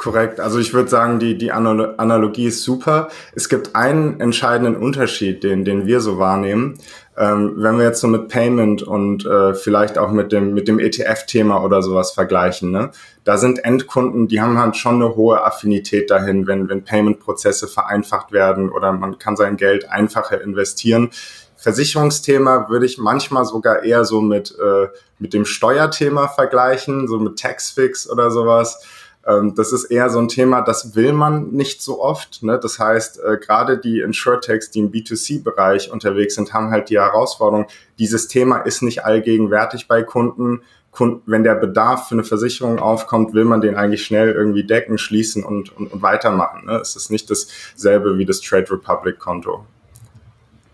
Korrekt. 0.00 0.40
Also 0.40 0.58
ich 0.58 0.72
würde 0.72 0.88
sagen, 0.88 1.18
die, 1.18 1.36
die 1.36 1.52
Analogie 1.52 2.46
ist 2.46 2.62
super. 2.62 3.08
Es 3.34 3.50
gibt 3.50 3.76
einen 3.76 4.18
entscheidenden 4.18 4.74
Unterschied, 4.74 5.44
den, 5.44 5.66
den 5.66 5.86
wir 5.86 6.00
so 6.00 6.18
wahrnehmen. 6.18 6.78
Ähm, 7.18 7.52
wenn 7.56 7.76
wir 7.76 7.84
jetzt 7.84 8.00
so 8.00 8.08
mit 8.08 8.28
Payment 8.28 8.82
und 8.82 9.26
äh, 9.26 9.52
vielleicht 9.52 9.98
auch 9.98 10.10
mit 10.10 10.32
dem, 10.32 10.54
mit 10.54 10.68
dem 10.68 10.78
ETF-Thema 10.78 11.62
oder 11.62 11.82
sowas 11.82 12.12
vergleichen, 12.12 12.70
ne? 12.70 12.92
da 13.24 13.36
sind 13.36 13.62
Endkunden, 13.62 14.26
die 14.26 14.40
haben 14.40 14.58
halt 14.58 14.78
schon 14.78 14.94
eine 14.94 15.16
hohe 15.16 15.44
Affinität 15.44 16.10
dahin, 16.10 16.46
wenn, 16.46 16.70
wenn 16.70 16.82
Payment-Prozesse 16.82 17.68
vereinfacht 17.68 18.32
werden 18.32 18.70
oder 18.70 18.92
man 18.92 19.18
kann 19.18 19.36
sein 19.36 19.58
Geld 19.58 19.90
einfacher 19.90 20.40
investieren. 20.40 21.10
Versicherungsthema 21.56 22.70
würde 22.70 22.86
ich 22.86 22.96
manchmal 22.96 23.44
sogar 23.44 23.82
eher 23.82 24.06
so 24.06 24.22
mit, 24.22 24.56
äh, 24.58 24.86
mit 25.18 25.34
dem 25.34 25.44
Steuerthema 25.44 26.28
vergleichen, 26.28 27.06
so 27.06 27.18
mit 27.18 27.38
Taxfix 27.38 28.08
oder 28.08 28.30
sowas 28.30 28.82
das 29.22 29.72
ist 29.72 29.84
eher 29.84 30.08
so 30.08 30.18
ein 30.18 30.28
Thema, 30.28 30.62
das 30.62 30.94
will 30.94 31.12
man 31.12 31.50
nicht 31.50 31.82
so 31.82 32.02
oft. 32.02 32.42
Ne? 32.42 32.58
Das 32.60 32.78
heißt, 32.78 33.20
äh, 33.20 33.36
gerade 33.36 33.78
die 33.78 34.00
Insurtechs, 34.00 34.70
die 34.70 34.78
im 34.78 34.90
B2C-Bereich 34.90 35.90
unterwegs 35.90 36.36
sind, 36.36 36.54
haben 36.54 36.70
halt 36.70 36.88
die 36.88 36.98
Herausforderung, 36.98 37.66
dieses 37.98 38.28
Thema 38.28 38.58
ist 38.58 38.82
nicht 38.82 39.04
allgegenwärtig 39.04 39.88
bei 39.88 40.02
Kunden. 40.02 40.62
Kunden, 40.90 41.22
wenn 41.26 41.44
der 41.44 41.54
Bedarf 41.54 42.08
für 42.08 42.14
eine 42.14 42.24
Versicherung 42.24 42.78
aufkommt, 42.78 43.32
will 43.32 43.44
man 43.44 43.60
den 43.60 43.76
eigentlich 43.76 44.04
schnell 44.04 44.32
irgendwie 44.32 44.64
decken, 44.64 44.98
schließen 44.98 45.44
und, 45.44 45.76
und, 45.76 45.92
und 45.92 46.02
weitermachen. 46.02 46.66
Ne? 46.66 46.78
Es 46.78 46.96
ist 46.96 47.10
nicht 47.10 47.30
dasselbe 47.30 48.18
wie 48.18 48.24
das 48.24 48.40
Trade 48.40 48.70
Republic 48.72 49.18
Konto. 49.18 49.64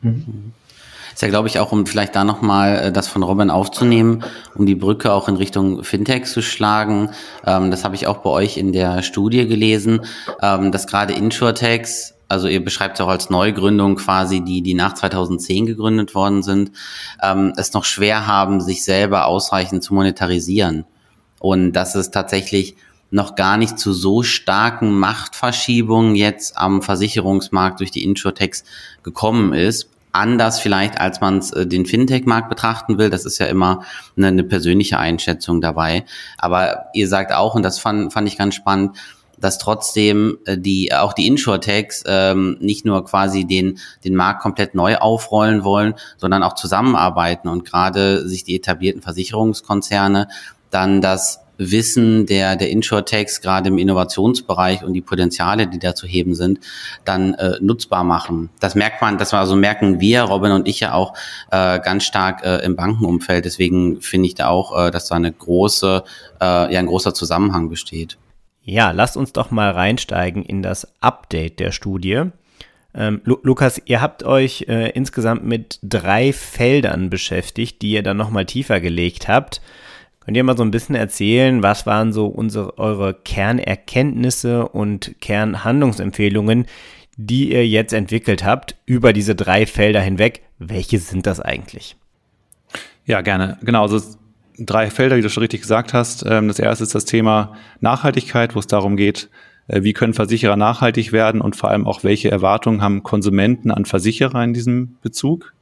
Mhm. 0.01 0.53
Ist 1.17 1.23
ja, 1.23 1.29
glaube 1.29 1.49
ich, 1.49 1.59
auch, 1.61 1.73
um 1.73 1.87
vielleicht 1.87 2.15
da 2.15 2.25
nochmal 2.25 2.77
äh, 2.77 2.93
das 2.93 3.09
von 3.09 3.23
Robin 3.23 3.49
aufzunehmen, 3.49 4.23
um 4.55 4.67
die 4.67 4.75
Brücke 4.75 5.15
auch 5.15 5.29
in 5.29 5.37
Richtung 5.37 5.83
Fintech 5.83 6.27
zu 6.27 6.43
schlagen. 6.43 7.09
Ähm, 7.47 7.71
das 7.71 7.85
habe 7.85 7.95
ich 7.95 8.07
auch 8.07 8.19
bei 8.19 8.29
euch 8.29 8.59
in 8.59 8.75
der 8.75 9.03
Studie 9.03 9.49
gelesen, 9.49 10.03
ähm, 10.43 10.73
dass 10.73 10.87
gerade 10.87 11.15
Insurtechs 11.15 12.13
also 12.29 12.49
ihr 12.49 12.63
beschreibt 12.63 12.97
es 12.97 13.01
auch 13.01 13.09
als 13.09 13.31
Neugründung 13.31 13.97
quasi, 13.97 14.43
die, 14.45 14.61
die 14.61 14.75
nach 14.75 14.93
2010 14.93 15.65
gegründet 15.65 16.15
worden 16.15 16.43
sind, 16.43 16.73
ähm, 17.23 17.55
es 17.57 17.73
noch 17.73 17.85
schwer 17.85 18.27
haben, 18.27 18.61
sich 18.61 18.85
selber 18.85 19.25
ausreichend 19.25 19.83
zu 19.83 19.95
monetarisieren. 19.95 20.85
Und 21.39 21.73
dass 21.73 21.95
es 21.95 22.11
tatsächlich 22.11 22.77
noch 23.11 23.37
gar 23.37 23.57
nicht 23.57 23.79
zu 23.79 23.95
so 23.95 24.23
starken 24.23 24.99
Machtverschiebungen 24.99 26.15
jetzt 26.15 26.59
am 26.59 26.83
Versicherungsmarkt 26.83 27.81
durch 27.81 27.93
die 27.93 28.05
Insurtechs 28.05 28.65
gekommen 29.03 29.55
ist 29.55 29.89
anders 30.17 30.59
vielleicht, 30.61 31.01
als 31.01 31.21
man 31.21 31.39
es 31.39 31.53
äh, 31.53 31.67
den 31.67 31.87
Fintech-Markt 31.87 32.49
betrachten 32.49 32.99
will. 32.99 33.11
Das 33.11 33.25
ist 33.25 33.39
ja 33.39 33.47
immer 33.47 33.83
eine, 34.17 34.29
eine, 34.29 34.45
persönliche 34.45 34.99
Einschätzung 34.99 35.61
dabei. 35.61 36.05
Aber 36.39 36.87
ihr 36.95 37.09
sagt 37.09 37.33
auch, 37.33 37.55
und 37.55 37.63
das 37.63 37.79
fand, 37.79 38.13
fand 38.13 38.27
ich 38.29 38.39
ganz 38.39 38.55
spannend, 38.55 38.97
dass 39.39 39.59
trotzdem 39.59 40.39
äh, 40.47 40.57
die 40.59 40.93
auch 40.95 41.13
die 41.13 41.27
Insurtechs 41.27 42.03
ähm, 42.07 42.57
nicht 42.61 42.85
nur 42.85 43.05
quasi 43.05 43.45
den 43.45 43.79
den 44.05 44.15
Markt 44.15 44.41
komplett 44.41 44.75
neu 44.75 44.97
aufrollen 44.97 45.63
wollen, 45.63 45.95
sondern 46.17 46.43
auch 46.43 46.55
zusammenarbeiten 46.55 47.49
und 47.49 47.65
gerade 47.65 48.27
sich 48.29 48.45
die 48.45 48.57
etablierten 48.57 49.03
Versicherungskonzerne 49.03 50.29
dann 50.71 51.01
das 51.01 51.46
Wissen 51.59 52.27
der, 52.27 52.57
der 52.57 52.71
Insurtechs, 52.71 53.41
gerade 53.41 53.69
im 53.69 53.79
Innovationsbereich 53.79 54.85
und 54.85 54.93
die 54.93 55.01
Potenziale, 55.01 55.67
die 55.67 55.79
da 55.79 55.95
zu 55.95 56.07
heben 56.07 56.35
sind, 56.35 56.61
dann 57.05 57.35
äh, 57.35 57.59
nutzbar 57.61 58.05
machen. 58.05 58.51
Das 58.61 58.75
merkt 58.75 59.01
man, 59.03 59.19
das 59.19 59.33
war 59.33 59.47
so 59.47 59.57
merken 59.57 60.01
wir, 60.01 60.23
Robin 60.23 60.53
und 60.53 60.69
ich 60.69 60.81
ja 60.81 60.93
auch 60.93 61.15
äh, 61.51 61.81
ganz 61.81 62.05
stark 62.05 62.45
äh, 62.45 62.65
im 62.65 62.77
Bankenumfeld. 62.77 63.45
Deswegen 63.45 64.01
finde 64.01 64.27
ich 64.29 64.35
da 64.35 64.49
auch, 64.49 64.87
äh, 64.87 64.91
dass 64.91 65.09
da 65.09 65.17
eine 65.17 65.33
große, 65.33 66.05
äh, 66.41 66.73
ja, 66.73 66.79
ein 66.79 66.87
großer 66.87 67.15
Zusammenhang 67.15 67.69
besteht. 67.69 68.19
Ja, 68.63 68.91
lasst 68.91 69.17
uns 69.17 69.33
doch 69.33 69.51
mal 69.51 69.71
reinsteigen 69.71 70.43
in 70.43 70.63
das 70.63 70.89
Update 71.01 71.61
der 71.61 71.71
Studie. 71.71 72.25
Ähm, 72.97 73.21
Lu 73.25 73.39
Lukas, 73.43 73.81
ihr 73.85 74.01
habt 74.01 74.25
euch 74.25 74.65
äh, 74.69 74.91
insgesamt 74.91 75.45
mit 75.45 75.79
drei 75.83 76.33
Feldern 76.33 77.11
beschäftigt, 77.11 77.83
die 77.83 77.93
ihr 77.93 78.03
dann 78.03 78.17
nochmal 78.17 78.47
tiefer 78.47 78.81
gelegt 78.81 79.29
habt. 79.29 79.61
Könnt 80.27 80.37
ihr 80.37 80.43
mal 80.43 80.57
so 80.57 80.65
ein 80.65 80.73
bisschen 80.73 80.97
erzählen, 80.97 81.63
was 81.63 81.87
waren 81.87 82.13
so 82.13 82.27
unsere, 82.27 82.79
eure 82.79 83.15
Kernerkenntnisse 83.15 84.69
und 84.69 85.15
Kernhandlungsempfehlungen, 85.21 86.67
die 87.17 87.53
ihr 87.53 87.65
jetzt 87.65 87.93
entwickelt 87.93 88.45
habt 88.45 88.75
über 88.87 89.13
diese 89.13 89.37
drei 89.37 89.67
Felder 89.67 90.01
hinweg? 90.01 90.43
Welche 90.59 90.99
sind 90.99 91.29
das 91.29 91.39
eigentlich? 91.39 91.95
Ja, 93.05 93.21
gerne. 93.21 93.59
Genau, 93.63 93.83
also 93.83 94.01
drei 94.59 94.91
Felder, 94.91 95.17
wie 95.17 95.23
du 95.23 95.31
schon 95.31 95.43
richtig 95.43 95.61
gesagt 95.61 95.95
hast. 95.95 96.25
Ähm, 96.29 96.49
das 96.49 96.59
erste 96.59 96.83
ist 96.83 96.97
das 96.97 97.05
Thema 97.05 97.55
Nachhaltigkeit, 97.79 98.57
wo 98.57 98.59
es 98.59 98.67
darum 98.67 98.97
geht, 98.97 99.31
äh, 99.69 99.85
wie 99.85 99.93
können 99.93 100.13
Versicherer 100.13 100.57
nachhaltig 100.57 101.13
werden 101.13 101.41
und 101.41 101.55
vor 101.55 101.71
allem 101.71 101.87
auch, 101.87 102.03
welche 102.03 102.33
Erwartungen 102.33 102.83
haben 102.83 103.05
Konsumenten 103.05 103.71
an 103.71 103.85
Versicherer 103.85 104.43
in 104.43 104.55
diesem 104.55 104.97
Bezug. 105.03 105.55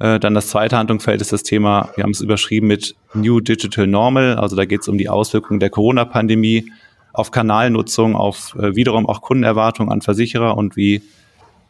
Äh, 0.00 0.18
dann 0.18 0.34
das 0.34 0.48
zweite 0.48 0.76
Handlungsfeld 0.76 1.20
ist 1.20 1.32
das 1.32 1.42
Thema, 1.42 1.90
wir 1.94 2.02
haben 2.02 2.10
es 2.10 2.20
überschrieben 2.20 2.66
mit 2.66 2.96
New 3.14 3.40
Digital 3.40 3.86
Normal. 3.86 4.34
Also 4.36 4.56
da 4.56 4.64
geht 4.64 4.80
es 4.80 4.88
um 4.88 4.98
die 4.98 5.08
Auswirkungen 5.08 5.60
der 5.60 5.70
Corona-Pandemie 5.70 6.72
auf 7.12 7.30
Kanalnutzung, 7.30 8.16
auf 8.16 8.56
äh, 8.56 8.74
wiederum 8.74 9.06
auch 9.06 9.20
Kundenerwartungen 9.20 9.92
an 9.92 10.00
Versicherer 10.00 10.56
und 10.56 10.76
wie 10.76 11.02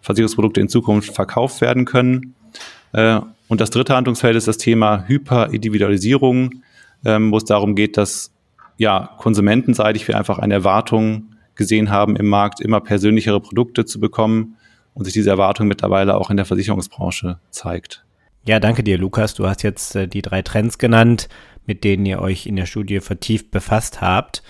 Versicherungsprodukte 0.00 0.60
in 0.60 0.68
Zukunft 0.68 1.14
verkauft 1.14 1.60
werden 1.60 1.84
können. 1.84 2.34
Äh, 2.92 3.20
und 3.48 3.60
das 3.60 3.70
dritte 3.70 3.96
Handlungsfeld 3.96 4.36
ist 4.36 4.46
das 4.46 4.58
Thema 4.58 5.04
Hyperindividualisierung, 5.08 6.62
ähm, 7.04 7.32
wo 7.32 7.36
es 7.36 7.44
darum 7.44 7.74
geht, 7.74 7.96
dass 7.96 8.32
ja, 8.76 9.10
konsumentenseitig 9.18 10.06
wir 10.08 10.16
einfach 10.16 10.38
eine 10.38 10.54
Erwartung 10.54 11.34
gesehen 11.54 11.90
haben, 11.90 12.16
im 12.16 12.28
Markt 12.28 12.60
immer 12.60 12.80
persönlichere 12.80 13.40
Produkte 13.40 13.84
zu 13.84 13.98
bekommen 13.98 14.56
und 14.94 15.04
sich 15.04 15.12
diese 15.12 15.30
Erwartung 15.30 15.66
mittlerweile 15.68 16.16
auch 16.16 16.30
in 16.30 16.36
der 16.36 16.46
Versicherungsbranche 16.46 17.38
zeigt. 17.50 18.04
Ja, 18.46 18.58
danke 18.58 18.82
dir, 18.82 18.96
Lukas. 18.96 19.34
Du 19.34 19.46
hast 19.46 19.62
jetzt 19.62 19.94
äh, 19.94 20.08
die 20.08 20.22
drei 20.22 20.42
Trends 20.42 20.78
genannt, 20.78 21.28
mit 21.66 21.84
denen 21.84 22.06
ihr 22.06 22.20
euch 22.20 22.46
in 22.46 22.56
der 22.56 22.66
Studie 22.66 23.00
vertieft 23.00 23.50
befasst 23.50 24.00
habt. 24.00 24.42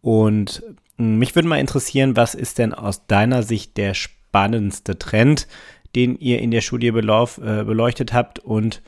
Und 0.00 0.62
hm, 0.96 1.18
mich 1.18 1.34
würde 1.34 1.48
mal 1.48 1.60
interessieren, 1.60 2.16
was 2.16 2.34
ist 2.34 2.58
denn 2.58 2.74
aus 2.74 3.06
deiner 3.06 3.42
Sicht 3.42 3.76
der 3.76 3.94
spannendste 3.94 4.98
Trend, 4.98 5.46
den 5.94 6.16
ihr 6.16 6.40
in 6.40 6.50
der 6.50 6.60
Studie 6.60 6.90
belauf, 6.90 7.38
äh, 7.38 7.62
beleuchtet 7.64 8.12
habt? 8.12 8.40
Und 8.40 8.82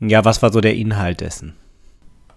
ja, 0.00 0.24
was 0.24 0.42
war 0.42 0.52
so 0.52 0.60
der 0.60 0.74
Inhalt 0.74 1.20
dessen? 1.20 1.54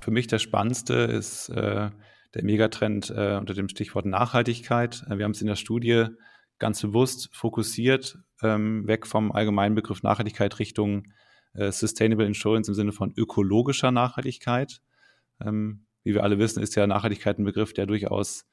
Für 0.01 0.11
mich 0.11 0.27
der 0.27 0.39
spannendste 0.39 0.93
ist 0.93 1.49
äh, 1.49 1.89
der 2.35 2.43
Megatrend 2.43 3.09
äh, 3.09 3.37
unter 3.39 3.53
dem 3.53 3.69
Stichwort 3.69 4.05
Nachhaltigkeit. 4.05 5.03
Äh, 5.09 5.17
wir 5.17 5.23
haben 5.23 5.31
es 5.31 5.41
in 5.41 5.47
der 5.47 5.55
Studie 5.55 6.07
ganz 6.59 6.81
bewusst 6.81 7.29
fokussiert, 7.33 8.17
ähm, 8.43 8.85
weg 8.87 9.07
vom 9.07 9.31
allgemeinen 9.31 9.75
Begriff 9.75 10.03
Nachhaltigkeit 10.03 10.59
Richtung 10.59 11.03
äh, 11.53 11.71
Sustainable 11.71 12.25
Insurance 12.25 12.69
im 12.69 12.75
Sinne 12.75 12.91
von 12.91 13.13
ökologischer 13.15 13.91
Nachhaltigkeit. 13.91 14.81
Ähm, 15.41 15.85
wie 16.03 16.13
wir 16.13 16.23
alle 16.23 16.39
wissen, 16.39 16.63
ist 16.63 16.75
ja 16.75 16.87
Nachhaltigkeit 16.87 17.37
ein 17.37 17.43
Begriff, 17.43 17.73
der 17.73 17.85
durchaus 17.85 18.45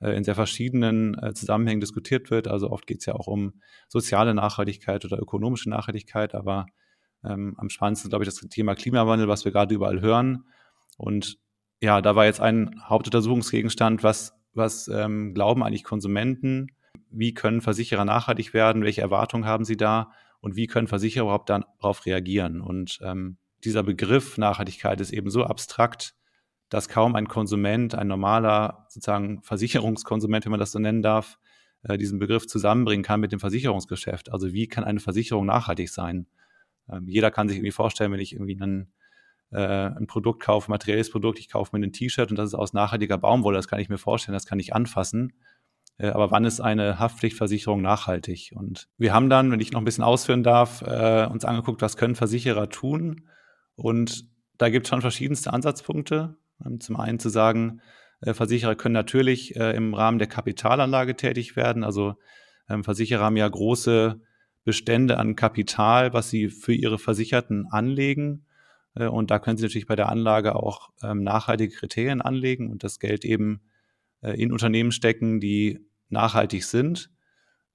äh, 0.00 0.16
in 0.16 0.24
sehr 0.24 0.34
verschiedenen 0.34 1.18
äh, 1.18 1.34
Zusammenhängen 1.34 1.80
diskutiert 1.80 2.30
wird. 2.30 2.48
Also 2.48 2.70
oft 2.70 2.86
geht 2.86 3.00
es 3.00 3.06
ja 3.06 3.14
auch 3.14 3.26
um 3.26 3.60
soziale 3.88 4.34
Nachhaltigkeit 4.34 5.04
oder 5.04 5.18
ökonomische 5.18 5.68
Nachhaltigkeit, 5.70 6.34
aber 6.34 6.66
ähm, 7.24 7.54
am 7.58 7.68
spannendsten, 7.68 8.10
glaube 8.10 8.24
ich, 8.24 8.30
das 8.30 8.40
Thema 8.48 8.74
Klimawandel, 8.74 9.28
was 9.28 9.44
wir 9.44 9.52
gerade 9.52 9.74
überall 9.74 10.00
hören. 10.00 10.44
Und 10.96 11.38
ja, 11.82 12.00
da 12.00 12.16
war 12.16 12.26
jetzt 12.26 12.40
ein 12.40 12.80
Hauptuntersuchungsgegenstand, 12.84 14.02
was, 14.02 14.34
was 14.54 14.88
ähm, 14.88 15.34
glauben 15.34 15.62
eigentlich 15.62 15.84
Konsumenten, 15.84 16.68
wie 17.10 17.34
können 17.34 17.60
Versicherer 17.60 18.04
nachhaltig 18.04 18.54
werden, 18.54 18.84
welche 18.84 19.00
Erwartungen 19.00 19.46
haben 19.46 19.64
sie 19.64 19.76
da 19.76 20.12
und 20.40 20.56
wie 20.56 20.66
können 20.66 20.86
Versicherer 20.86 21.24
überhaupt 21.24 21.50
darauf 21.50 22.06
reagieren. 22.06 22.60
Und 22.60 22.98
ähm, 23.02 23.38
dieser 23.64 23.82
Begriff 23.82 24.38
Nachhaltigkeit 24.38 25.00
ist 25.00 25.12
eben 25.12 25.30
so 25.30 25.44
abstrakt, 25.44 26.14
dass 26.68 26.88
kaum 26.88 27.16
ein 27.16 27.28
Konsument, 27.28 27.94
ein 27.94 28.06
normaler 28.06 28.86
sozusagen 28.88 29.42
Versicherungskonsument, 29.42 30.44
wenn 30.44 30.52
man 30.52 30.60
das 30.60 30.72
so 30.72 30.78
nennen 30.78 31.02
darf, 31.02 31.38
äh, 31.82 31.98
diesen 31.98 32.18
Begriff 32.18 32.46
zusammenbringen 32.46 33.04
kann 33.04 33.20
mit 33.20 33.32
dem 33.32 33.40
Versicherungsgeschäft. 33.40 34.32
Also 34.32 34.52
wie 34.52 34.68
kann 34.68 34.84
eine 34.84 35.00
Versicherung 35.00 35.46
nachhaltig 35.46 35.88
sein? 35.90 36.26
Ähm, 36.88 37.08
jeder 37.08 37.30
kann 37.30 37.48
sich 37.48 37.58
irgendwie 37.58 37.72
vorstellen, 37.72 38.12
wenn 38.12 38.20
ich 38.20 38.32
irgendwie 38.32 38.60
einen, 38.60 38.92
äh, 39.50 39.58
ein 39.58 40.06
Produkt 40.06 40.42
kaufe, 40.42 40.70
materielles 40.70 41.10
Produkt, 41.10 41.38
ich 41.38 41.48
kaufe 41.48 41.76
mir 41.76 41.84
ein 41.84 41.92
T-Shirt 41.92 42.30
und 42.30 42.36
das 42.36 42.50
ist 42.50 42.54
aus 42.54 42.72
nachhaltiger 42.72 43.18
Baumwolle, 43.18 43.56
das 43.56 43.68
kann 43.68 43.80
ich 43.80 43.88
mir 43.88 43.98
vorstellen, 43.98 44.34
das 44.34 44.46
kann 44.46 44.60
ich 44.60 44.74
anfassen. 44.74 45.32
Äh, 46.00 46.08
aber 46.08 46.30
wann 46.30 46.44
ist 46.44 46.60
eine 46.60 46.98
Haftpflichtversicherung 46.98 47.82
nachhaltig? 47.82 48.52
Und 48.54 48.88
wir 48.96 49.12
haben 49.12 49.30
dann, 49.30 49.50
wenn 49.50 49.60
ich 49.60 49.72
noch 49.72 49.80
ein 49.80 49.84
bisschen 49.84 50.04
ausführen 50.04 50.42
darf, 50.42 50.82
äh, 50.82 51.26
uns 51.26 51.44
angeguckt, 51.44 51.82
was 51.82 51.96
können 51.96 52.14
Versicherer 52.14 52.68
tun? 52.70 53.28
Und 53.76 54.24
da 54.58 54.70
gibt 54.70 54.86
es 54.86 54.90
schon 54.90 55.02
verschiedenste 55.02 55.52
Ansatzpunkte. 55.52 56.36
Ähm, 56.64 56.80
zum 56.80 56.96
einen 56.96 57.18
zu 57.18 57.28
sagen, 57.28 57.80
äh, 58.20 58.34
Versicherer 58.34 58.74
können 58.74 58.94
natürlich 58.94 59.56
im 59.56 59.94
Rahmen 59.94 60.18
der 60.18 60.28
Kapitalanlage 60.28 61.16
tätig 61.16 61.56
werden. 61.56 61.84
Also 61.84 62.14
ähm, 62.68 62.84
Versicherer 62.84 63.24
haben 63.24 63.36
ja 63.36 63.48
große 63.48 64.20
Bestände 64.64 65.18
an 65.18 65.36
Kapital, 65.36 66.12
was 66.12 66.30
sie 66.30 66.48
für 66.48 66.74
ihre 66.74 66.98
Versicherten 66.98 67.66
anlegen. 67.70 68.46
Und 68.94 69.30
da 69.30 69.38
können 69.38 69.56
sie 69.56 69.64
natürlich 69.64 69.86
bei 69.86 69.96
der 69.96 70.08
Anlage 70.08 70.54
auch 70.54 70.90
ähm, 71.02 71.22
nachhaltige 71.22 71.74
Kriterien 71.74 72.20
anlegen 72.20 72.70
und 72.70 72.82
das 72.82 72.98
Geld 72.98 73.24
eben 73.24 73.62
in 74.20 74.52
Unternehmen 74.52 74.92
stecken, 74.92 75.40
die 75.40 75.80
nachhaltig 76.10 76.64
sind. 76.64 77.10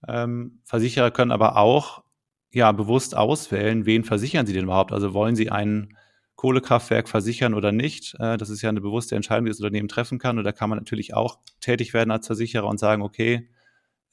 Ähm, 0.07 0.59
Versicherer 0.63 1.11
können 1.11 1.31
aber 1.31 1.57
auch 1.57 2.03
ja 2.51 2.71
bewusst 2.71 3.15
auswählen, 3.15 3.85
wen 3.85 4.03
versichern 4.03 4.45
sie 4.45 4.53
denn 4.53 4.65
überhaupt? 4.65 4.91
Also 4.91 5.13
wollen 5.13 5.35
sie 5.35 5.49
ein 5.49 5.97
Kohlekraftwerk 6.35 7.09
versichern 7.09 7.53
oder 7.53 7.71
nicht? 7.71 8.15
Äh, 8.19 8.37
das 8.37 8.49
ist 8.49 8.61
ja 8.61 8.69
eine 8.69 8.81
bewusste 8.81 9.15
Entscheidung, 9.15 9.45
die 9.45 9.51
das 9.51 9.59
Unternehmen 9.59 9.87
treffen 9.87 10.19
kann. 10.19 10.37
Und 10.37 10.43
da 10.43 10.51
kann 10.51 10.69
man 10.69 10.79
natürlich 10.79 11.13
auch 11.13 11.39
tätig 11.59 11.93
werden 11.93 12.11
als 12.11 12.27
Versicherer 12.27 12.67
und 12.67 12.79
sagen, 12.79 13.01
okay, 13.01 13.49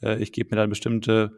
äh, 0.02 0.20
ich 0.22 0.32
gebe 0.32 0.50
mir 0.50 0.62
da 0.62 0.66
bestimmte 0.66 1.36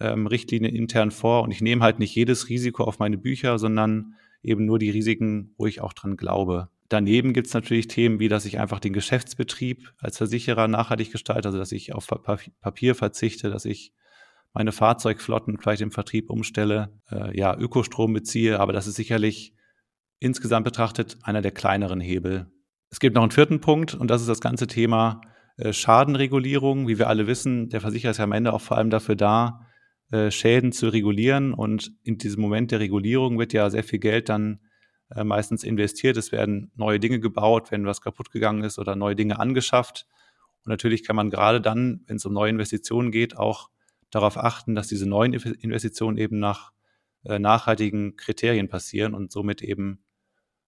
ähm, 0.00 0.26
Richtlinien 0.26 0.74
intern 0.74 1.10
vor 1.10 1.42
und 1.42 1.52
ich 1.52 1.60
nehme 1.60 1.82
halt 1.82 1.98
nicht 1.98 2.14
jedes 2.14 2.48
Risiko 2.48 2.84
auf 2.84 2.98
meine 2.98 3.18
Bücher, 3.18 3.58
sondern 3.58 4.14
eben 4.42 4.64
nur 4.64 4.78
die 4.78 4.90
Risiken, 4.90 5.54
wo 5.56 5.66
ich 5.66 5.80
auch 5.80 5.92
dran 5.92 6.16
glaube. 6.16 6.68
Daneben 6.92 7.32
gibt 7.32 7.46
es 7.46 7.54
natürlich 7.54 7.88
Themen, 7.88 8.20
wie 8.20 8.28
dass 8.28 8.44
ich 8.44 8.60
einfach 8.60 8.78
den 8.78 8.92
Geschäftsbetrieb 8.92 9.94
als 9.98 10.18
Versicherer 10.18 10.68
nachhaltig 10.68 11.10
gestalte, 11.10 11.48
also 11.48 11.56
dass 11.56 11.72
ich 11.72 11.94
auf 11.94 12.06
Papier 12.06 12.94
verzichte, 12.94 13.48
dass 13.48 13.64
ich 13.64 13.94
meine 14.52 14.72
Fahrzeugflotten 14.72 15.56
vielleicht 15.56 15.80
im 15.80 15.90
Vertrieb 15.90 16.28
umstelle, 16.28 16.92
äh, 17.10 17.34
ja, 17.34 17.56
Ökostrom 17.56 18.12
beziehe, 18.12 18.60
aber 18.60 18.74
das 18.74 18.86
ist 18.86 18.96
sicherlich 18.96 19.54
insgesamt 20.18 20.66
betrachtet 20.66 21.16
einer 21.22 21.40
der 21.40 21.52
kleineren 21.52 21.98
Hebel. 21.98 22.52
Es 22.90 23.00
gibt 23.00 23.16
noch 23.16 23.22
einen 23.22 23.30
vierten 23.30 23.62
Punkt 23.62 23.94
und 23.94 24.10
das 24.10 24.20
ist 24.20 24.28
das 24.28 24.42
ganze 24.42 24.66
Thema 24.66 25.22
äh, 25.56 25.72
Schadenregulierung. 25.72 26.88
Wie 26.88 26.98
wir 26.98 27.08
alle 27.08 27.26
wissen, 27.26 27.70
der 27.70 27.80
Versicherer 27.80 28.10
ist 28.10 28.18
ja 28.18 28.24
am 28.24 28.32
Ende 28.32 28.52
auch 28.52 28.60
vor 28.60 28.76
allem 28.76 28.90
dafür 28.90 29.16
da, 29.16 29.66
äh, 30.10 30.30
Schäden 30.30 30.72
zu 30.72 30.88
regulieren 30.88 31.54
und 31.54 31.90
in 32.02 32.18
diesem 32.18 32.42
Moment 32.42 32.70
der 32.70 32.80
Regulierung 32.80 33.38
wird 33.38 33.54
ja 33.54 33.70
sehr 33.70 33.82
viel 33.82 33.98
Geld 33.98 34.28
dann 34.28 34.60
äh, 35.14 35.24
meistens 35.24 35.64
investiert. 35.64 36.16
Es 36.16 36.32
werden 36.32 36.70
neue 36.74 37.00
Dinge 37.00 37.20
gebaut, 37.20 37.70
wenn 37.70 37.86
was 37.86 38.00
kaputt 38.00 38.30
gegangen 38.30 38.64
ist 38.64 38.78
oder 38.78 38.96
neue 38.96 39.16
Dinge 39.16 39.38
angeschafft. 39.38 40.06
Und 40.64 40.70
natürlich 40.70 41.04
kann 41.04 41.16
man 41.16 41.30
gerade 41.30 41.60
dann, 41.60 42.02
wenn 42.06 42.16
es 42.16 42.26
um 42.26 42.32
neue 42.32 42.50
Investitionen 42.50 43.10
geht, 43.10 43.36
auch 43.36 43.70
darauf 44.10 44.36
achten, 44.36 44.74
dass 44.74 44.88
diese 44.88 45.08
neuen 45.08 45.32
Investitionen 45.32 46.18
eben 46.18 46.38
nach 46.38 46.72
äh, 47.24 47.38
nachhaltigen 47.38 48.16
Kriterien 48.16 48.68
passieren 48.68 49.14
und 49.14 49.32
somit 49.32 49.62
eben 49.62 50.02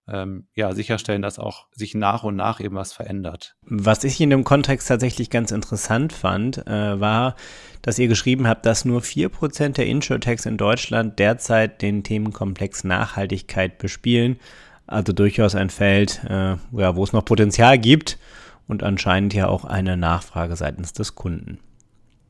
ähm, 0.07 0.47
ja, 0.55 0.73
sicherstellen, 0.73 1.21
dass 1.21 1.39
auch 1.39 1.67
sich 1.71 1.95
nach 1.95 2.23
und 2.23 2.35
nach 2.35 2.59
eben 2.59 2.75
was 2.75 2.93
verändert. 2.93 3.55
Was 3.61 4.03
ich 4.03 4.21
in 4.21 4.29
dem 4.29 4.43
Kontext 4.43 4.87
tatsächlich 4.87 5.29
ganz 5.29 5.51
interessant 5.51 6.13
fand, 6.13 6.65
äh, 6.67 6.99
war, 6.99 7.35
dass 7.81 7.99
ihr 7.99 8.07
geschrieben 8.07 8.47
habt, 8.47 8.65
dass 8.65 8.85
nur 8.85 9.01
4% 9.01 9.77
der 9.77 9.87
Insurtechs 9.87 10.45
in 10.45 10.57
Deutschland 10.57 11.17
derzeit 11.17 11.81
den 11.81 12.03
Themenkomplex 12.03 12.83
Nachhaltigkeit 12.83 13.77
bespielen. 13.77 14.39
Also 14.87 15.13
durchaus 15.13 15.55
ein 15.55 15.71
Feld, 15.71 16.21
äh, 16.29 16.55
ja, 16.71 16.95
wo 16.95 17.03
es 17.03 17.13
noch 17.13 17.25
Potenzial 17.25 17.79
gibt 17.79 18.19
und 18.67 18.83
anscheinend 18.83 19.33
ja 19.33 19.47
auch 19.47 19.65
eine 19.65 19.97
Nachfrage 19.97 20.55
seitens 20.55 20.93
des 20.93 21.15
Kunden. 21.15 21.59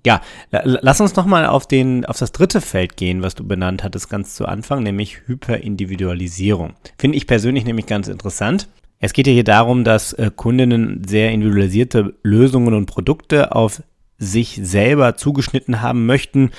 Ja, 0.06 0.22
lass 0.52 1.02
uns 1.02 1.16
nochmal 1.16 1.48
auf, 1.48 1.68
auf 2.06 2.20
das 2.20 2.32
dritte 2.32 2.62
Feld 2.62 2.96
gehen, 2.96 3.24
was 3.24 3.34
du 3.34 3.46
benannt 3.46 3.84
hattest 3.84 4.10
ganz 4.10 4.36
zu 4.36 4.46
Anfang, 4.46 4.84
nämlich 4.84 5.22
Hyperindividualisierung. 5.26 6.76
Finde 6.98 7.18
ich 7.18 7.26
persönlich 7.26 7.66
nämlich 7.66 7.88
ganz 7.88 8.08
interessant. 8.08 8.68
Es 9.00 9.14
geht 9.14 9.28
ja 9.28 9.34
hier 9.34 9.44
darum, 9.44 9.84
dass 9.84 10.14
äh, 10.14 10.32
Kundinnen 10.34 11.02
sehr 11.08 11.32
individualisierte 11.32 12.14
Lösungen 12.24 12.74
und 12.74 12.86
Produkte 12.86 13.54
auf 13.56 13.82
sich 14.18 14.60
selber 14.62 15.16
zugeschnitten 15.16 15.82
haben 15.82 16.06
möchten. 16.06 16.52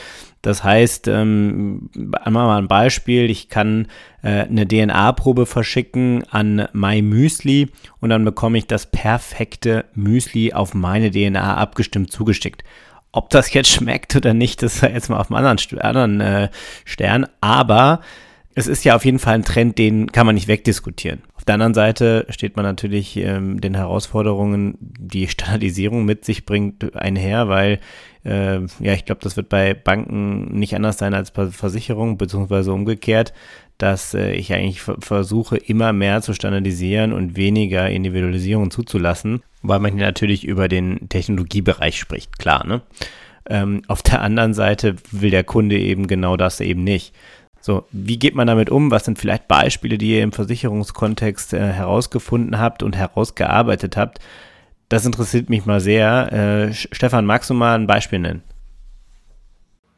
Das 0.42 0.62
heißt, 0.62 1.08
ähm, 1.08 1.88
einmal 2.20 2.46
mal 2.46 2.58
ein 2.58 2.68
Beispiel, 2.68 3.30
ich 3.30 3.48
kann 3.48 3.88
äh, 4.22 4.44
eine 4.44 4.68
DNA-Probe 4.68 5.46
verschicken 5.46 6.24
an 6.30 6.68
MyMüsli 6.72 7.68
und 8.00 8.10
dann 8.10 8.24
bekomme 8.24 8.58
ich 8.58 8.66
das 8.66 8.90
perfekte 8.90 9.86
Müsli 9.94 10.52
auf 10.52 10.74
meine 10.74 11.10
DNA 11.10 11.56
abgestimmt 11.56 12.12
zugeschickt. 12.12 12.62
Ob 13.16 13.30
das 13.30 13.50
jetzt 13.54 13.70
schmeckt 13.70 14.14
oder 14.14 14.34
nicht, 14.34 14.62
das 14.62 14.76
ist 14.76 14.82
jetzt 14.82 15.08
mal 15.08 15.18
auf 15.18 15.30
einem 15.30 15.38
anderen, 15.38 15.80
anderen 15.80 16.20
äh, 16.20 16.48
Stern. 16.84 17.26
Aber 17.40 18.02
es 18.54 18.66
ist 18.66 18.84
ja 18.84 18.94
auf 18.94 19.06
jeden 19.06 19.18
Fall 19.18 19.36
ein 19.36 19.42
Trend, 19.42 19.78
den 19.78 20.12
kann 20.12 20.26
man 20.26 20.34
nicht 20.34 20.48
wegdiskutieren. 20.48 21.22
Auf 21.34 21.46
der 21.46 21.54
anderen 21.54 21.72
Seite 21.72 22.26
steht 22.28 22.56
man 22.56 22.66
natürlich 22.66 23.16
ähm, 23.16 23.58
den 23.58 23.74
Herausforderungen, 23.74 24.76
die 24.80 25.28
Standardisierung 25.28 26.04
mit 26.04 26.26
sich 26.26 26.44
bringt, 26.44 26.94
einher, 26.94 27.48
weil 27.48 27.80
äh, 28.26 28.60
ja, 28.80 28.92
ich 28.92 29.06
glaube, 29.06 29.22
das 29.22 29.38
wird 29.38 29.48
bei 29.48 29.72
Banken 29.72 30.58
nicht 30.58 30.74
anders 30.74 30.98
sein 30.98 31.14
als 31.14 31.30
bei 31.30 31.46
Versicherungen, 31.46 32.18
beziehungsweise 32.18 32.70
umgekehrt, 32.70 33.32
dass 33.78 34.12
äh, 34.12 34.32
ich 34.32 34.52
eigentlich 34.52 34.82
versuche, 34.82 35.56
immer 35.56 35.94
mehr 35.94 36.20
zu 36.20 36.34
standardisieren 36.34 37.14
und 37.14 37.36
weniger 37.36 37.88
Individualisierung 37.88 38.70
zuzulassen, 38.70 39.42
weil 39.68 39.80
man 39.80 39.92
hier 39.92 40.04
natürlich 40.04 40.44
über 40.46 40.68
den 40.68 41.08
Technologiebereich 41.08 41.98
spricht, 41.98 42.38
klar. 42.38 42.66
Ne? 42.66 42.82
Ähm, 43.48 43.82
auf 43.88 44.02
der 44.02 44.22
anderen 44.22 44.54
Seite 44.54 44.96
will 45.12 45.30
der 45.30 45.44
Kunde 45.44 45.78
eben 45.78 46.06
genau 46.06 46.36
das 46.36 46.60
eben 46.60 46.84
nicht. 46.84 47.14
So, 47.60 47.84
wie 47.90 48.18
geht 48.18 48.34
man 48.34 48.46
damit 48.46 48.70
um? 48.70 48.90
Was 48.90 49.04
sind 49.04 49.18
vielleicht 49.18 49.48
Beispiele, 49.48 49.98
die 49.98 50.14
ihr 50.14 50.22
im 50.22 50.32
Versicherungskontext 50.32 51.52
äh, 51.52 51.72
herausgefunden 51.72 52.60
habt 52.60 52.82
und 52.82 52.96
herausgearbeitet 52.96 53.96
habt? 53.96 54.20
Das 54.88 55.04
interessiert 55.04 55.50
mich 55.50 55.66
mal 55.66 55.80
sehr. 55.80 56.32
Äh, 56.32 56.72
Stefan, 56.72 57.26
magst 57.26 57.50
du 57.50 57.54
mal 57.54 57.74
ein 57.74 57.88
Beispiel 57.88 58.20
nennen? 58.20 58.42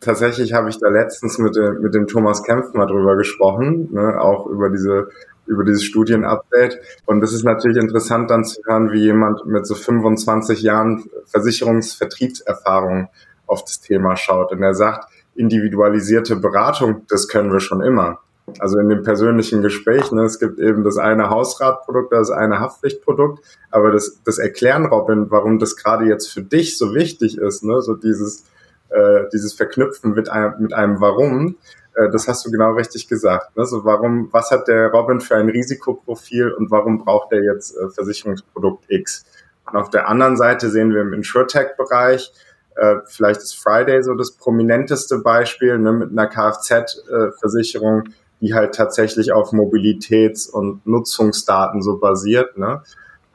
Tatsächlich 0.00 0.52
habe 0.52 0.70
ich 0.70 0.78
da 0.78 0.88
letztens 0.88 1.38
mit, 1.38 1.57
dem, 1.57 1.83
mit 1.83 1.92
dem 1.92 2.07
Thomas 2.07 2.42
Kempf 2.42 2.72
mal 2.72 2.87
drüber 2.87 3.16
gesprochen, 3.16 3.88
ne, 3.92 4.18
auch 4.20 4.46
über 4.46 4.70
diese 4.70 5.09
über 5.48 5.64
dieses 5.64 5.84
Studienupdate. 5.84 6.78
Und 7.06 7.22
es 7.22 7.32
ist 7.32 7.44
natürlich 7.44 7.78
interessant 7.78 8.30
dann 8.30 8.44
zu 8.44 8.61
hören, 8.66 8.92
wie 8.92 9.00
jemand 9.00 9.46
mit 9.46 9.66
so 9.66 9.74
25 9.74 10.62
Jahren 10.62 11.11
Versicherungsvertriebserfahrung 11.26 13.08
auf 13.46 13.64
das 13.64 13.80
Thema 13.80 14.16
schaut. 14.16 14.52
Und 14.52 14.62
er 14.62 14.74
sagt, 14.74 15.08
individualisierte 15.34 16.37
Beratung, 16.37 17.02
das 17.08 17.28
können 17.28 17.52
wir 17.52 17.61
schon 17.61 17.82
immer. 17.82 18.18
Also 18.58 18.78
in 18.78 18.88
dem 18.88 19.02
persönlichen 19.02 19.62
Gespräch, 19.62 20.11
ne, 20.11 20.22
es 20.22 20.38
gibt 20.38 20.58
eben 20.58 20.82
das 20.82 20.96
eine 20.96 21.28
Hausratprodukt, 21.30 22.12
das 22.12 22.30
eine 22.30 22.61
Haftpflichtprodukt, 22.61 23.44
aber 23.70 23.90
das, 23.92 24.20
das 24.24 24.38
Erklären, 24.38 24.87
Robin, 24.87 25.30
warum 25.30 25.58
das 25.58 25.76
gerade 25.76 26.06
jetzt 26.06 26.32
für 26.32 26.42
dich 26.42 26.78
so 26.78 26.94
wichtig 26.94 27.38
ist, 27.38 27.62
ne, 27.62 27.82
so 27.82 27.94
dieses, 27.94 28.44
äh, 28.88 29.24
dieses 29.32 29.52
Verknüpfen 29.52 30.14
mit 30.14 30.30
einem, 30.30 30.54
mit 30.61 30.72
einem 30.72 31.00
Warum, 31.00 31.56
äh, 31.98 32.11
das 32.11 32.28
hast 32.28 32.46
du 32.46 32.50
genau 32.50 32.72
richtig 32.72 33.08
gesagt. 33.08 33.56
Ne, 33.56 33.64
so 33.66 33.84
warum, 33.84 34.28
was 34.32 34.50
hat 34.50 34.68
der 34.68 34.88
Robin 34.88 35.20
für 35.20 35.37
ein 35.37 35.48
Risikoprofil 35.48 36.52
und 36.52 36.70
warum 36.70 37.04
braucht 37.04 37.32
er 37.32 37.42
jetzt 37.42 37.76
äh, 37.76 37.88
Versicherungsprodukt 37.90 38.84
X? 38.88 39.24
Und 39.70 39.76
auf 39.76 39.90
der 39.90 40.08
anderen 40.08 40.37
Seite 40.37 40.70
sehen 40.70 40.94
wir 40.94 41.02
im 41.02 41.12
InsurTech-Bereich, 41.12 42.32
äh, 42.76 42.96
vielleicht 43.06 43.40
ist 43.40 43.58
Friday 43.58 44.02
so 44.02 44.14
das 44.14 44.32
prominenteste 44.32 45.18
Beispiel 45.18 45.78
ne, 45.78 45.92
mit 45.92 46.11
einer 46.11 46.28
Kfz-Versicherung, 46.28 48.04
die 48.40 48.54
halt 48.54 48.74
tatsächlich 48.74 49.32
auf 49.32 49.52
Mobilitäts- 49.52 50.48
und 50.48 50.87
Nutzungsdaten 50.87 51.82
so 51.82 51.98
basiert. 51.98 52.56
Ne? 52.56 52.82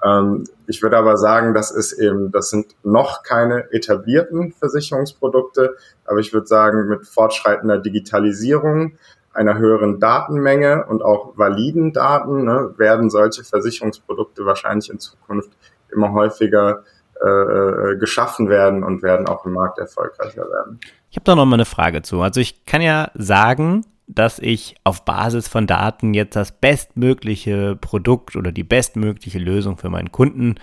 Ähm, 0.03 0.45
ich 0.67 0.81
würde 0.81 0.97
aber 0.97 1.17
sagen, 1.17 1.53
das 1.53 1.71
ist 1.71 1.93
eben, 1.93 2.31
das 2.31 2.49
sind 2.49 2.75
noch 2.83 3.23
keine 3.23 3.71
etablierten 3.71 4.53
Versicherungsprodukte, 4.53 5.75
aber 6.05 6.19
ich 6.19 6.33
würde 6.33 6.47
sagen, 6.47 6.87
mit 6.87 7.07
fortschreitender 7.07 7.79
Digitalisierung, 7.79 8.97
einer 9.33 9.57
höheren 9.57 9.99
Datenmenge 9.99 10.85
und 10.85 11.03
auch 11.03 11.37
validen 11.37 11.91
Daten 11.91 12.43
ne, 12.43 12.73
werden 12.77 13.09
solche 13.09 13.43
Versicherungsprodukte 13.43 14.45
wahrscheinlich 14.45 14.89
in 14.91 14.99
Zukunft 14.99 15.49
immer 15.91 16.11
häufiger 16.11 16.83
äh, 17.23 17.27
äh, 17.27 17.97
geschaffen 17.97 18.49
werden 18.49 18.83
und 18.83 19.01
werden 19.01 19.27
auch 19.27 19.45
im 19.45 19.53
Markt 19.53 19.79
erfolgreicher 19.79 20.41
werden. 20.41 20.79
Ich 21.09 21.15
habe 21.15 21.23
da 21.23 21.35
noch 21.35 21.45
mal 21.45 21.55
eine 21.55 21.65
Frage 21.65 22.01
zu. 22.01 22.21
Also 22.21 22.41
ich 22.41 22.65
kann 22.65 22.81
ja 22.81 23.11
sagen, 23.13 23.85
dass 24.07 24.39
ich 24.39 24.75
auf 24.83 25.05
Basis 25.05 25.47
von 25.47 25.67
Daten 25.67 26.13
jetzt 26.13 26.35
das 26.35 26.51
bestmögliche 26.51 27.77
Produkt 27.79 28.35
oder 28.35 28.51
die 28.51 28.63
bestmögliche 28.63 29.39
Lösung 29.39 29.77
für 29.77 29.89
meinen 29.89 30.11
Kunden 30.11 30.55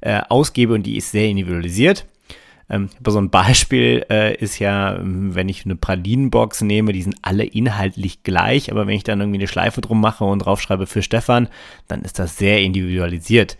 äh, 0.00 0.20
ausgebe 0.28 0.74
und 0.74 0.84
die 0.84 0.96
ist 0.96 1.12
sehr 1.12 1.28
individualisiert. 1.28 2.06
Ähm, 2.70 2.90
so 3.06 3.18
ein 3.18 3.30
Beispiel 3.30 4.04
äh, 4.10 4.36
ist 4.36 4.58
ja, 4.58 4.98
wenn 5.00 5.48
ich 5.48 5.64
eine 5.64 5.76
Pralinenbox 5.76 6.62
nehme, 6.62 6.92
die 6.92 7.02
sind 7.02 7.16
alle 7.22 7.44
inhaltlich 7.44 8.22
gleich, 8.22 8.70
aber 8.70 8.86
wenn 8.86 8.96
ich 8.96 9.04
dann 9.04 9.20
irgendwie 9.20 9.38
eine 9.38 9.48
Schleife 9.48 9.80
drum 9.80 10.00
mache 10.00 10.24
und 10.24 10.40
draufschreibe 10.40 10.86
für 10.86 11.02
Stefan, 11.02 11.48
dann 11.86 12.02
ist 12.02 12.18
das 12.18 12.36
sehr 12.36 12.60
individualisiert. 12.60 13.56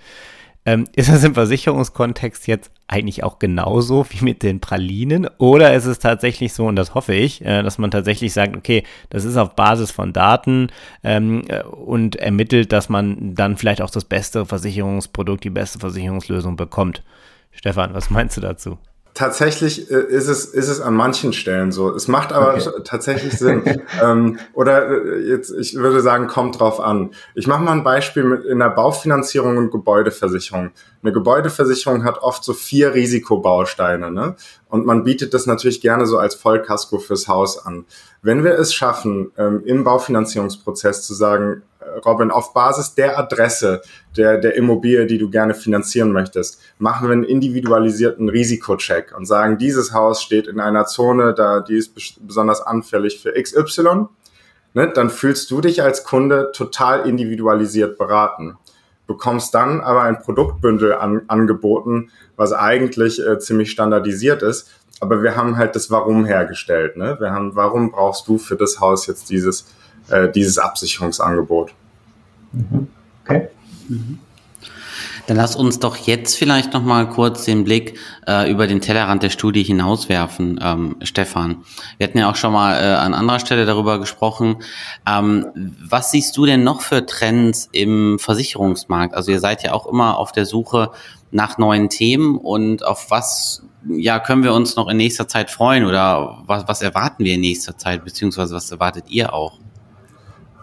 Ähm, 0.68 0.85
ist 0.94 1.09
das 1.09 1.24
im 1.24 1.35
Versicherungskontext 1.35 2.46
jetzt 2.46 2.70
eigentlich 2.88 3.24
auch 3.24 3.38
genauso 3.38 4.07
wie 4.11 4.24
mit 4.24 4.42
den 4.42 4.61
Pralinen? 4.61 5.28
Oder 5.38 5.74
ist 5.74 5.87
es 5.87 5.98
tatsächlich 5.98 6.52
so, 6.52 6.66
und 6.66 6.76
das 6.76 6.94
hoffe 6.94 7.14
ich, 7.14 7.44
äh, 7.44 7.62
dass 7.62 7.78
man 7.78 7.90
tatsächlich 7.90 8.33
sagt, 8.35 8.57
okay, 8.57 8.85
das 9.09 9.24
ist 9.24 9.37
auf 9.37 9.57
Basis 9.57 9.90
von 9.90 10.12
Daten 10.12 10.68
ähm, 11.02 11.42
äh, 11.48 11.62
und 11.62 12.16
ermittelt, 12.16 12.72
dass 12.72 12.88
man 12.88 13.35
dann 13.35 13.57
vielleicht 13.57 13.81
auch 13.81 13.90
das 13.90 14.04
beste 14.04 14.44
Versicherungsprodukt, 14.44 15.42
die 15.42 15.50
beste 15.50 15.78
Versicherungslösung 15.78 16.57
bekommt? 16.57 17.02
Stefan, 17.50 17.94
was 17.94 18.11
meinst 18.11 18.37
du 18.37 18.42
dazu? 18.42 18.78
Tatsächlich 19.18 19.90
äh, 19.90 19.96
ist 19.96 20.28
es, 20.28 20.44
ist 20.44 20.68
es 20.68 20.81
an 20.81 20.94
manchen 20.94 21.33
Stellen 21.33 21.72
so. 21.72 21.92
Es 21.92 22.07
macht 22.07 22.33
aber 22.33 22.54
okay. 22.54 22.70
tatsächlich 22.85 23.37
Sinn. 23.37 23.64
ähm, 24.00 24.38
oder 24.52 24.88
äh, 24.90 25.28
jetzt, 25.28 25.50
ich 25.50 25.74
würde 25.74 26.02
sagen, 26.02 26.28
kommt 26.28 26.61
drauf 26.61 26.78
an. 26.78 27.11
Ich 27.35 27.48
mache 27.48 27.61
mal 27.61 27.72
ein 27.72 27.83
Beispiel 27.83 28.22
mit 28.22 28.44
in 28.44 28.61
der 28.61 28.70
Baufinanzierung 28.70 29.57
und 29.57 29.72
Gebäudeversicherung. 29.72 30.70
Eine 31.02 31.12
Gebäudeversicherung 31.12 32.04
hat 32.04 32.18
oft 32.18 32.44
so 32.44 32.52
vier 32.52 32.94
Risikobausteine, 32.94 34.12
ne? 34.12 34.37
Und 34.68 34.87
man 34.87 35.02
bietet 35.02 35.35
das 35.35 35.46
natürlich 35.46 35.81
gerne 35.81 36.07
so 36.07 36.18
als 36.18 36.37
Vollkasko 36.37 37.00
fürs 37.00 37.26
Haus 37.26 37.66
an. 37.66 37.87
Wenn 38.22 38.44
wir 38.44 38.57
es 38.57 38.72
schaffen, 38.72 39.33
ähm, 39.37 39.64
im 39.64 39.83
Baufinanzierungsprozess 39.83 41.04
zu 41.04 41.14
sagen, 41.14 41.62
Robin, 42.04 42.30
auf 42.30 42.52
Basis 42.54 42.94
der 42.94 43.18
Adresse 43.18 43.82
der, 44.16 44.38
der 44.38 44.54
Immobilie, 44.56 45.06
die 45.06 45.18
du 45.18 45.30
gerne 45.30 45.54
finanzieren 45.54 46.12
möchtest, 46.12 46.60
machen 46.78 47.08
wir 47.08 47.12
einen 47.12 47.24
individualisierten 47.24 48.28
Risikocheck 48.28 49.14
und 49.16 49.26
sagen, 49.26 49.58
dieses 49.58 49.92
Haus 49.92 50.22
steht 50.22 50.46
in 50.46 50.60
einer 50.60 50.86
Zone, 50.86 51.34
da 51.34 51.60
die 51.60 51.76
ist 51.76 51.94
besonders 52.26 52.60
anfällig 52.60 53.20
für 53.20 53.32
XY. 53.32 54.06
Ne, 54.74 54.92
dann 54.94 55.08
fühlst 55.08 55.50
du 55.50 55.60
dich 55.60 55.82
als 55.82 56.04
Kunde 56.04 56.50
total 56.52 57.08
individualisiert 57.08 57.96
beraten 57.96 58.58
bekommst 59.08 59.54
dann 59.54 59.80
aber 59.80 60.02
ein 60.02 60.20
Produktbündel 60.20 60.94
an, 60.94 61.22
angeboten, 61.26 62.10
was 62.36 62.52
eigentlich 62.52 63.20
äh, 63.26 63.40
ziemlich 63.40 63.72
standardisiert 63.72 64.42
ist. 64.42 64.70
Aber 65.00 65.22
wir 65.22 65.34
haben 65.34 65.56
halt 65.56 65.74
das 65.74 65.90
Warum 65.90 66.24
hergestellt. 66.24 66.96
Ne? 66.96 67.16
Wir 67.18 67.32
haben, 67.32 67.56
warum 67.56 67.90
brauchst 67.90 68.28
du 68.28 68.38
für 68.38 68.56
das 68.56 68.80
Haus 68.80 69.06
jetzt 69.06 69.30
dieses, 69.30 69.66
äh, 70.11 70.31
dieses 70.31 70.59
Absicherungsangebot? 70.59 71.73
Mhm. 72.53 72.88
Okay. 73.25 73.49
Mhm. 73.88 74.18
Dann 75.29 75.37
lass 75.37 75.57
uns 75.57 75.79
doch 75.79 75.97
jetzt 75.97 76.37
vielleicht 76.37 76.73
noch 76.73 76.83
mal 76.83 77.07
kurz 77.07 77.44
den 77.44 77.62
Blick 77.62 77.99
äh, 78.27 78.51
über 78.51 78.66
den 78.66 78.81
Tellerrand 78.81 79.23
der 79.23 79.29
Studie 79.29 79.62
hinauswerfen, 79.62 80.59
ähm, 80.62 80.97
Stefan. 81.03 81.64
Wir 81.99 82.07
hatten 82.07 82.16
ja 82.16 82.31
auch 82.31 82.37
schon 82.37 82.55
mal 82.55 82.83
äh, 82.83 82.94
an 82.94 83.12
anderer 83.12 83.38
Stelle 83.38 83.66
darüber 83.66 83.99
gesprochen. 83.99 84.57
Ähm, 85.07 85.49
was 85.87 86.12
siehst 86.12 86.35
du 86.38 86.47
denn 86.47 86.64
noch 86.64 86.81
für 86.81 87.05
Trends 87.05 87.68
im 87.73 88.18
Versicherungsmarkt? 88.18 89.14
Also 89.14 89.31
ihr 89.31 89.38
seid 89.38 89.62
ja 89.62 89.75
auch 89.75 89.87
immer 89.87 90.16
auf 90.16 90.33
der 90.33 90.47
Suche 90.47 90.92
nach 91.31 91.59
neuen 91.59 91.90
Themen 91.90 92.38
und 92.38 92.83
auf 92.83 93.11
was 93.11 93.62
ja 93.87 94.21
können 94.21 94.42
wir 94.42 94.55
uns 94.55 94.77
noch 94.77 94.88
in 94.88 94.97
nächster 94.97 95.29
Zeit 95.29 95.51
freuen 95.51 95.85
oder 95.85 96.42
was, 96.47 96.66
was 96.66 96.81
erwarten 96.81 97.25
wir 97.25 97.35
in 97.35 97.42
nächster 97.42 97.77
Zeit 97.77 98.03
beziehungsweise 98.03 98.55
was 98.55 98.71
erwartet 98.71 99.05
ihr 99.09 99.35
auch? 99.35 99.59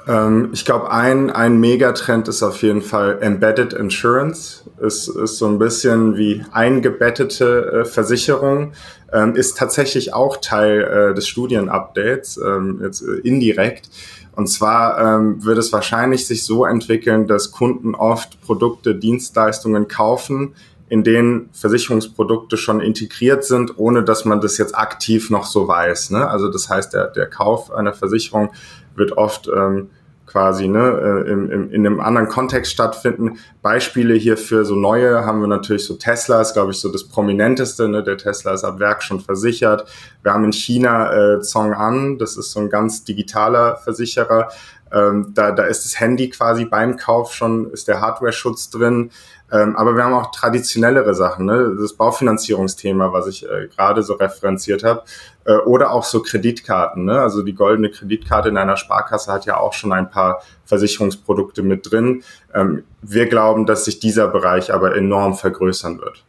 Ähm, 0.08 0.50
ich 0.54 0.66
glaube, 0.66 0.92
ein, 0.92 1.30
ein 1.30 1.60
Megatrend 1.60 2.28
ist 2.28 2.44
auf 2.44 2.62
jeden 2.62 2.82
Fall 2.82 3.18
Embedded 3.22 3.74
Insurance. 3.74 4.64
Es 4.82 5.08
ist 5.08 5.38
so 5.38 5.48
ein 5.48 5.58
bisschen 5.58 6.18
wie 6.18 6.44
eingebettete 6.52 7.82
äh, 7.82 7.86
Versicherung. 7.86 8.74
Ähm, 9.12 9.36
ist 9.36 9.58
tatsächlich 9.58 10.14
auch 10.14 10.38
Teil 10.38 10.82
äh, 10.82 11.14
des 11.14 11.28
Studienupdates, 11.28 12.38
ähm, 12.38 12.82
jetzt 12.84 13.02
äh, 13.02 13.20
indirekt. 13.28 13.90
Und 14.36 14.48
zwar 14.48 15.00
ähm, 15.00 15.44
wird 15.46 15.58
es 15.58 15.72
wahrscheinlich 15.72 16.28
sich 16.28 16.44
so 16.44 16.66
entwickeln, 16.66 17.26
dass 17.26 17.52
Kunden 17.52 17.96
oft 17.96 18.42
Produkte, 18.42 18.96
Dienstleistungen 18.96 19.88
kaufen, 19.88 20.56
in 20.88 21.04
denen 21.04 21.50
Versicherungsprodukte 21.52 22.58
schon 22.58 22.80
integriert 22.80 23.44
sind, 23.44 23.78
ohne 23.78 24.04
dass 24.04 24.26
man 24.26 24.42
das 24.42 24.58
jetzt 24.58 24.78
aktiv 24.78 25.30
noch 25.30 25.46
so 25.46 25.68
weiß. 25.68 26.12
Ne? 26.12 26.28
Also 26.28 26.50
das 26.50 26.70
heißt, 26.70 26.94
der, 26.94 27.08
der 27.08 27.28
Kauf 27.28 27.72
einer 27.72 27.94
Versicherung 27.94 28.52
wird 28.96 29.18
oft 29.18 29.48
ähm, 29.48 29.90
quasi 30.26 30.68
ne, 30.68 31.24
äh, 31.26 31.32
im, 31.32 31.50
im, 31.50 31.72
in 31.72 31.86
einem 31.86 32.00
anderen 32.00 32.28
Kontext 32.28 32.72
stattfinden. 32.72 33.40
Beispiele 33.62 34.16
hierfür 34.16 34.66
so 34.66 34.76
neue 34.76 35.26
haben 35.26 35.40
wir 35.40 35.48
natürlich 35.48 35.86
so 35.86 35.96
Tesla, 35.96 36.42
ist 36.42 36.54
glaube 36.54 36.72
ich 36.72 36.78
so 36.78 36.92
das 36.92 37.08
prominenteste. 37.08 37.88
Ne? 37.88 38.04
Der 38.04 38.18
Tesla 38.18 38.54
ist 38.54 38.64
ab 38.64 38.80
Werk 38.80 39.02
schon 39.02 39.20
versichert. 39.20 39.90
Wir 40.24 40.34
haben 40.34 40.44
in 40.44 40.54
China 40.54 41.12
äh, 41.12 41.40
Zhong'an, 41.40 42.18
das 42.18 42.38
ist 42.38 42.52
so 42.52 42.60
ein 42.60 42.70
ganz 42.70 43.04
digitaler 43.04 43.78
Versicherer. 43.78 44.50
Ähm, 44.96 45.34
da, 45.34 45.52
da 45.52 45.64
ist 45.64 45.84
das 45.84 46.00
Handy 46.00 46.30
quasi 46.30 46.64
beim 46.64 46.96
Kauf 46.96 47.34
schon, 47.34 47.70
ist 47.72 47.90
der 47.90 48.00
Hardware-Schutz 48.00 48.70
drin. 48.70 49.12
Ähm, 49.52 49.76
aber 49.76 49.96
wir 49.96 50.04
haben 50.04 50.14
auch 50.14 50.32
traditionellere 50.32 51.14
Sachen, 51.14 51.46
ne? 51.46 51.76
das 51.80 51.94
Baufinanzierungsthema, 51.94 53.12
was 53.12 53.28
ich 53.28 53.46
äh, 53.46 53.68
gerade 53.68 54.02
so 54.02 54.14
referenziert 54.14 54.84
habe, 54.84 55.04
äh, 55.44 55.58
oder 55.58 55.92
auch 55.92 56.04
so 56.04 56.24
Kreditkarten. 56.24 57.06
Ne? 57.06 57.20
Also 57.20 57.44
die 57.44 57.54
goldene 57.54 57.92
Kreditkarte 57.92 58.50
in 58.50 58.58
einer 58.58 58.78
Sparkasse 58.78 59.32
hat 59.32 59.46
ja 59.46 59.58
auch 59.58 59.74
schon 59.74 59.92
ein 59.92 60.10
paar 60.10 60.42
Versicherungsprodukte 60.66 61.62
mit 61.62 61.92
drin. 61.92 62.24
Ähm, 62.54 62.86
wir 63.02 63.28
glauben, 63.28 63.66
dass 63.66 63.86
sich 63.86 64.00
dieser 64.00 64.30
Bereich 64.30 64.74
aber 64.74 64.96
enorm 64.96 65.36
vergrößern 65.36 66.00
wird. 66.00 66.24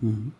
Mhm. 0.00 0.32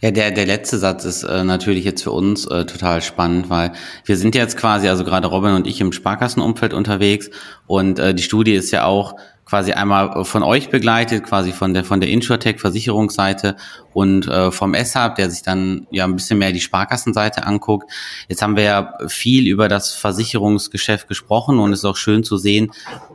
Ja, 0.00 0.10
der, 0.10 0.30
der 0.30 0.46
letzte 0.46 0.78
Satz 0.78 1.04
ist 1.04 1.22
äh, 1.22 1.44
natürlich 1.44 1.84
jetzt 1.84 2.02
für 2.02 2.12
uns 2.12 2.46
äh, 2.46 2.66
total 2.66 3.02
spannend, 3.02 3.48
weil 3.48 3.72
wir 4.04 4.16
sind 4.16 4.34
jetzt 4.34 4.56
quasi, 4.56 4.88
also 4.88 5.04
gerade 5.04 5.28
Robin 5.28 5.54
und 5.54 5.66
ich 5.66 5.80
im 5.80 5.92
Sparkassenumfeld 5.92 6.74
unterwegs 6.74 7.30
und 7.66 7.98
äh, 7.98 8.14
die 8.14 8.22
Studie 8.22 8.54
ist 8.54 8.70
ja 8.70 8.84
auch 8.84 9.16
quasi 9.46 9.72
einmal 9.72 10.24
von 10.24 10.42
euch 10.42 10.70
begleitet, 10.70 11.24
quasi 11.24 11.52
von 11.52 11.72
der 11.72 11.84
von 11.84 12.00
der 12.00 12.10
Insurtech 12.10 12.60
Versicherungsseite 12.60 13.56
und 13.94 14.26
äh, 14.26 14.50
vom 14.50 14.74
SHAB, 14.74 15.14
der 15.14 15.30
sich 15.30 15.42
dann 15.42 15.86
ja 15.90 16.04
ein 16.04 16.16
bisschen 16.16 16.38
mehr 16.38 16.52
die 16.52 16.60
Sparkassenseite 16.60 17.46
anguckt. 17.46 17.90
Jetzt 18.28 18.42
haben 18.42 18.56
wir 18.56 18.64
ja 18.64 18.98
viel 19.06 19.46
über 19.46 19.68
das 19.68 19.92
Versicherungsgeschäft 19.92 21.08
gesprochen 21.08 21.60
und 21.60 21.72
es 21.72 21.78
ist 21.80 21.84
auch 21.84 21.96
schön 21.96 22.24
zu 22.24 22.36
sehen, 22.36 22.72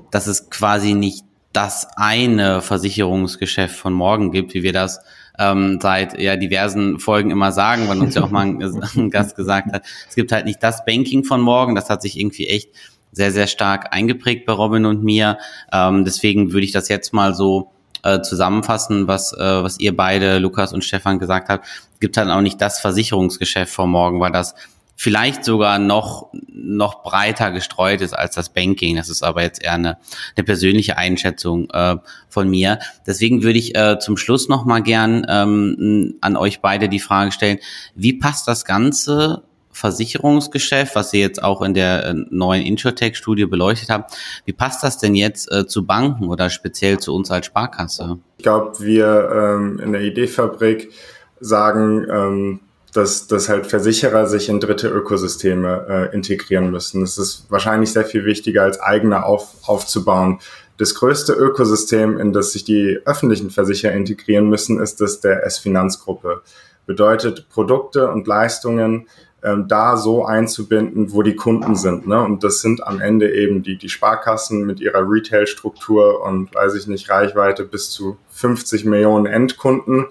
dass 0.09 0.27
es 0.27 0.49
quasi 0.49 0.93
nicht 0.93 1.25
das 1.53 1.85
eine 1.97 2.61
Versicherungsgeschäft 2.61 3.75
von 3.75 3.91
morgen 3.91 4.31
gibt, 4.31 4.53
wie 4.53 4.63
wir 4.63 4.73
das 4.73 5.01
ähm, 5.39 5.79
seit 5.81 6.19
ja 6.19 6.35
diversen 6.35 6.99
Folgen 6.99 7.31
immer 7.31 7.51
sagen, 7.51 7.87
weil 7.87 7.99
uns 7.99 8.15
ja 8.15 8.23
auch 8.23 8.31
mal 8.31 8.45
ein, 8.45 8.61
ein 8.95 9.09
Gast 9.09 9.35
gesagt 9.35 9.71
hat, 9.71 9.83
es 10.07 10.15
gibt 10.15 10.31
halt 10.31 10.45
nicht 10.45 10.61
das 10.61 10.85
Banking 10.85 11.23
von 11.23 11.41
morgen, 11.41 11.75
das 11.75 11.89
hat 11.89 12.01
sich 12.01 12.19
irgendwie 12.19 12.47
echt 12.47 12.69
sehr, 13.11 13.31
sehr 13.31 13.47
stark 13.47 13.93
eingeprägt 13.93 14.45
bei 14.45 14.53
Robin 14.53 14.85
und 14.85 15.03
mir. 15.03 15.37
Ähm, 15.71 16.05
deswegen 16.05 16.53
würde 16.53 16.65
ich 16.65 16.71
das 16.71 16.87
jetzt 16.87 17.13
mal 17.13 17.33
so 17.33 17.71
äh, 18.03 18.21
zusammenfassen, 18.21 19.07
was, 19.07 19.33
äh, 19.33 19.63
was 19.63 19.79
ihr 19.79 19.95
beide, 19.95 20.39
Lukas 20.39 20.73
und 20.73 20.83
Stefan, 20.83 21.19
gesagt 21.19 21.49
habt. 21.49 21.65
Es 21.93 21.99
gibt 21.99 22.17
halt 22.17 22.29
auch 22.29 22.41
nicht 22.41 22.61
das 22.61 22.79
Versicherungsgeschäft 22.79 23.73
vor 23.73 23.87
morgen, 23.87 24.19
weil 24.19 24.31
das 24.31 24.55
vielleicht 25.01 25.45
sogar 25.45 25.79
noch, 25.79 26.29
noch 26.47 27.01
breiter 27.01 27.49
gestreut 27.49 28.01
ist 28.01 28.13
als 28.13 28.35
das 28.35 28.49
Banking. 28.49 28.97
Das 28.97 29.09
ist 29.09 29.23
aber 29.23 29.41
jetzt 29.41 29.63
eher 29.63 29.73
eine, 29.73 29.97
eine 30.35 30.43
persönliche 30.43 30.95
Einschätzung 30.95 31.67
äh, 31.71 31.95
von 32.29 32.47
mir. 32.47 32.77
Deswegen 33.07 33.41
würde 33.41 33.57
ich 33.57 33.75
äh, 33.75 33.97
zum 33.97 34.15
Schluss 34.15 34.47
noch 34.47 34.63
mal 34.63 34.83
gern 34.83 35.25
ähm, 35.27 36.17
an 36.21 36.37
euch 36.37 36.61
beide 36.61 36.87
die 36.87 36.99
Frage 36.99 37.31
stellen, 37.31 37.57
wie 37.95 38.13
passt 38.13 38.47
das 38.47 38.63
Ganze 38.63 39.41
Versicherungsgeschäft, 39.71 40.95
was 40.95 41.11
ihr 41.15 41.21
jetzt 41.21 41.41
auch 41.41 41.63
in 41.63 41.73
der 41.73 42.05
äh, 42.05 42.13
neuen 42.29 42.63
Insurtech-Studie 42.63 43.47
beleuchtet 43.47 43.89
habt. 43.89 44.15
Wie 44.45 44.53
passt 44.53 44.83
das 44.83 44.99
denn 44.99 45.15
jetzt 45.15 45.51
äh, 45.51 45.65
zu 45.65 45.83
Banken 45.83 46.27
oder 46.27 46.51
speziell 46.51 46.99
zu 46.99 47.15
uns 47.15 47.31
als 47.31 47.47
Sparkasse? 47.47 48.19
Ich 48.37 48.43
glaube, 48.43 48.79
wir 48.79 49.31
ähm, 49.33 49.79
in 49.83 49.93
der 49.93 50.01
Ideefabrik 50.01 50.91
sagen, 51.39 52.05
ähm, 52.07 52.59
dass, 52.93 53.27
dass 53.27 53.49
halt 53.49 53.67
Versicherer 53.67 54.27
sich 54.27 54.49
in 54.49 54.59
dritte 54.59 54.89
Ökosysteme 54.89 55.85
äh, 56.11 56.15
integrieren 56.15 56.71
müssen. 56.71 57.01
Das 57.01 57.17
ist 57.17 57.45
wahrscheinlich 57.49 57.91
sehr 57.91 58.05
viel 58.05 58.25
wichtiger 58.25 58.63
als 58.63 58.79
eigene 58.79 59.25
auf, 59.25 59.55
aufzubauen. 59.63 60.39
Das 60.77 60.95
größte 60.95 61.33
Ökosystem, 61.33 62.17
in 62.17 62.33
das 62.33 62.51
sich 62.51 62.63
die 62.63 62.99
öffentlichen 63.05 63.49
Versicherer 63.49 63.93
integrieren 63.93 64.49
müssen, 64.49 64.79
ist 64.79 64.99
das 64.99 65.21
der 65.21 65.45
S-Finanzgruppe. 65.45 66.41
Bedeutet 66.85 67.47
Produkte 67.49 68.09
und 68.09 68.27
Leistungen 68.27 69.07
ähm, 69.43 69.67
da 69.67 69.97
so 69.97 70.25
einzubinden, 70.25 71.13
wo 71.13 71.21
die 71.21 71.35
Kunden 71.35 71.75
sind. 71.75 72.07
Ne? 72.07 72.21
Und 72.21 72.43
das 72.43 72.61
sind 72.61 72.85
am 72.85 72.99
Ende 72.99 73.33
eben 73.33 73.63
die, 73.63 73.77
die 73.77 73.89
Sparkassen 73.89 74.65
mit 74.65 74.79
ihrer 74.79 75.09
Retail-Struktur 75.09 76.21
und, 76.23 76.53
weiß 76.53 76.75
ich 76.75 76.87
nicht, 76.87 77.09
Reichweite 77.09 77.63
bis 77.63 77.89
zu 77.89 78.17
50 78.31 78.85
Millionen 78.85 79.25
Endkunden. 79.25 80.07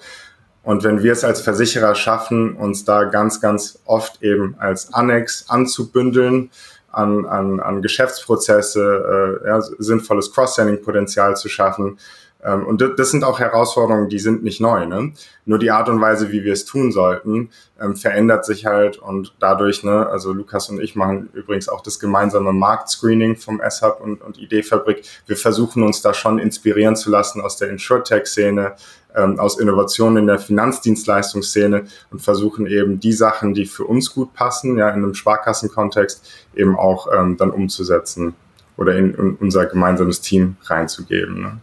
Und 0.63 0.85
wenn 0.85 1.03
wir 1.03 1.13
es 1.13 1.25
als 1.25 1.41
Versicherer 1.41 1.95
schaffen, 1.95 2.55
uns 2.55 2.85
da 2.85 3.05
ganz, 3.05 3.41
ganz 3.41 3.79
oft 3.87 4.23
eben 4.23 4.57
als 4.59 4.93
Annex 4.93 5.47
anzubündeln, 5.49 6.51
an, 6.93 7.25
an, 7.27 7.61
an 7.61 7.83
Geschäftsprozesse, 7.83 9.41
äh, 9.43 9.49
ja, 9.49 9.61
sinnvolles 9.61 10.33
Cross-Selling-Potenzial 10.33 11.37
zu 11.37 11.49
schaffen, 11.49 11.99
Ähm, 12.45 12.67
und 12.67 12.83
das 12.97 13.11
sind 13.11 13.25
auch 13.25 13.39
Herausforderungen, 13.39 14.09
die 14.09 14.19
sind 14.19 14.43
nicht 14.43 14.61
neu. 14.61 14.87
Ne? 14.87 15.13
Nur 15.45 15.59
die 15.59 15.71
Art 15.71 15.89
und 15.89 16.01
Weise, 16.01 16.33
wie 16.33 16.45
wir 16.45 16.53
es 16.53 16.65
tun 16.65 16.93
sollten, 16.93 17.51
ähm, 17.81 17.97
verändert 17.97 18.45
sich 18.45 18.67
halt 18.67 18.99
und 18.99 19.35
dadurch, 19.41 19.85
ne, 19.85 20.07
also 20.07 20.33
Lukas 20.33 20.69
und 20.71 20.81
ich 20.81 20.97
machen 20.97 21.29
übrigens 21.33 21.69
auch 21.69 21.83
das 21.83 21.99
gemeinsame 21.99 22.53
Marktscreening 22.53 23.37
vom 23.37 23.61
S-Hub 23.61 24.01
und, 24.01 24.23
und 24.23 24.39
Ideefabrik. 24.39 25.03
Wir 25.27 25.37
versuchen 25.37 25.83
uns 25.83 26.03
da 26.03 26.15
schon 26.15 26.39
inspirieren 26.39 26.97
zu 26.97 27.11
lassen 27.11 27.41
aus 27.41 27.57
der 27.57 27.69
Insurtech-Szene, 27.71 28.75
ähm, 29.15 29.39
aus 29.39 29.59
Innovationen 29.59 30.19
in 30.19 30.27
der 30.27 30.39
Finanzdienstleistungsszene 30.39 31.85
und 32.11 32.23
versuchen 32.23 32.67
eben 32.67 33.01
die 33.01 33.13
Sachen, 33.13 33.55
die 33.55 33.67
für 33.67 33.85
uns 33.85 34.15
gut 34.15 34.35
passen, 34.35 34.79
ja, 34.79 34.89
in 34.91 35.03
einem 35.03 35.15
Sparkassenkontext 35.15 36.49
eben 36.55 36.77
auch 36.77 37.09
ähm, 37.13 37.37
dann 37.37 37.51
umzusetzen 37.51 38.35
oder 38.77 38.97
in, 38.97 39.15
in 39.15 39.35
unser 39.37 39.67
gemeinsames 39.67 40.21
Team 40.21 40.57
reinzugeben. 40.65 41.43
Ne? 41.43 41.59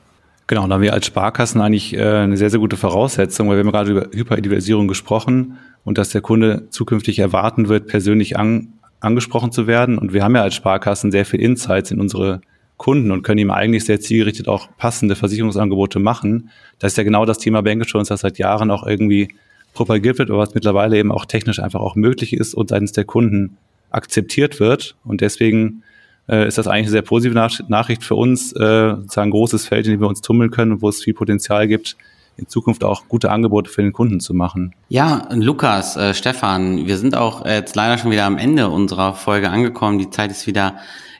Genau, 0.47 0.65
da 0.65 0.75
haben 0.75 0.81
wir 0.81 0.93
als 0.93 1.05
Sparkassen 1.05 1.60
eigentlich 1.60 1.93
äh, 1.93 2.01
eine 2.01 2.38
sehr, 2.38 2.49
sehr 2.49 2.60
gute 2.60 2.77
Voraussetzung, 2.77 3.49
weil 3.49 3.57
wir 3.57 3.65
haben 3.65 3.71
gerade 3.71 3.91
über 3.91 4.07
Hyperindividualisierung 4.13 4.88
gesprochen 4.88 5.57
und 5.83 5.97
dass 5.97 6.10
der 6.10 6.21
Kunde 6.21 6.69
zukünftig 6.69 7.19
erwarten 7.19 7.67
wird, 7.67 7.88
persönlich 7.88 8.38
an, 8.38 8.73
angesprochen 9.01 9.51
zu 9.51 9.67
werden. 9.67 9.97
Und 9.97 10.13
wir 10.13 10.23
haben 10.23 10.36
ja 10.36 10.43
als 10.43 10.55
Sparkassen 10.55 11.12
sehr 11.12 11.25
viel 11.25 11.41
Insights 11.41 11.91
in 11.91 11.99
unsere 11.99 12.39
Kunden 12.77 13.12
und 13.12 13.23
können 13.23 13.39
ihm 13.39 13.51
eigentlich 13.51 13.83
sehr 13.83 13.99
zielgerichtet 13.99 14.47
auch 14.47 14.69
passende 14.77 15.15
Versicherungsangebote 15.15 15.99
machen. 15.99 16.49
Das 16.79 16.93
ist 16.93 16.97
ja 16.97 17.03
genau 17.03 17.25
das 17.25 17.39
Thema 17.39 17.62
Bankassurance, 17.62 18.10
das 18.13 18.21
seit 18.21 18.38
Jahren 18.38 18.71
auch 18.71 18.88
irgendwie 18.88 19.27
propagiert 19.73 20.17
wird, 20.17 20.29
aber 20.29 20.39
was 20.39 20.55
mittlerweile 20.55 20.97
eben 20.97 21.12
auch 21.12 21.25
technisch 21.25 21.60
einfach 21.60 21.81
auch 21.81 21.95
möglich 21.95 22.33
ist 22.33 22.53
und 22.53 22.69
seitens 22.69 22.93
der 22.93 23.03
Kunden 23.03 23.57
akzeptiert 23.89 24.62
wird. 24.62 24.95
Und 25.03 25.19
deswegen 25.19 25.83
äh, 26.29 26.47
ist 26.47 26.57
das 26.57 26.67
eigentlich 26.67 26.85
eine 26.85 26.91
sehr 26.91 27.01
positive 27.01 27.35
Nach 27.35 27.51
Nachricht 27.67 28.03
für 28.03 28.15
uns, 28.15 28.51
äh, 28.53 28.95
sozusagen 28.95 29.29
ein 29.29 29.31
großes 29.31 29.67
Feld, 29.67 29.85
in 29.85 29.93
dem 29.93 30.01
wir 30.01 30.07
uns 30.07 30.21
tummeln 30.21 30.51
können 30.51 30.73
und 30.73 30.81
wo 30.81 30.89
es 30.89 31.03
viel 31.03 31.13
Potenzial 31.13 31.67
gibt, 31.67 31.97
in 32.37 32.47
Zukunft 32.47 32.83
auch 32.83 33.07
gute 33.07 33.31
Angebote 33.31 33.69
für 33.69 33.81
den 33.81 33.93
Kunden 33.93 34.19
zu 34.19 34.33
machen. 34.33 34.75
Ja, 34.89 35.27
Lukas, 35.31 35.97
äh, 35.97 36.13
Stefan, 36.13 36.85
wir 36.85 36.97
sind 36.97 37.15
auch 37.15 37.45
jetzt 37.45 37.75
leider 37.75 37.97
schon 37.97 38.11
wieder 38.11 38.25
am 38.25 38.37
Ende 38.37 38.69
unserer 38.69 39.13
Folge 39.13 39.49
angekommen. 39.49 39.97
Die 39.97 40.09
Zeit 40.09 40.31
ist 40.31 40.45
wieder 40.45 40.75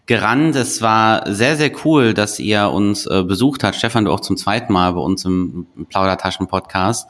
gerannt. 0.06 0.56
Es 0.56 0.82
war 0.82 1.32
sehr, 1.32 1.56
sehr 1.58 1.72
cool, 1.86 2.14
dass 2.14 2.40
ihr 2.40 2.70
uns 2.70 3.06
äh, 3.06 3.24
besucht 3.24 3.64
habt. 3.64 3.76
Stefan, 3.76 4.06
du 4.06 4.12
auch 4.12 4.22
zum 4.22 4.38
zweiten 4.38 4.74
Mal 4.74 4.94
bei 4.94 5.02
uns 5.02 5.26
im 5.26 5.68
Plaudertaschen-Podcast 5.90 7.08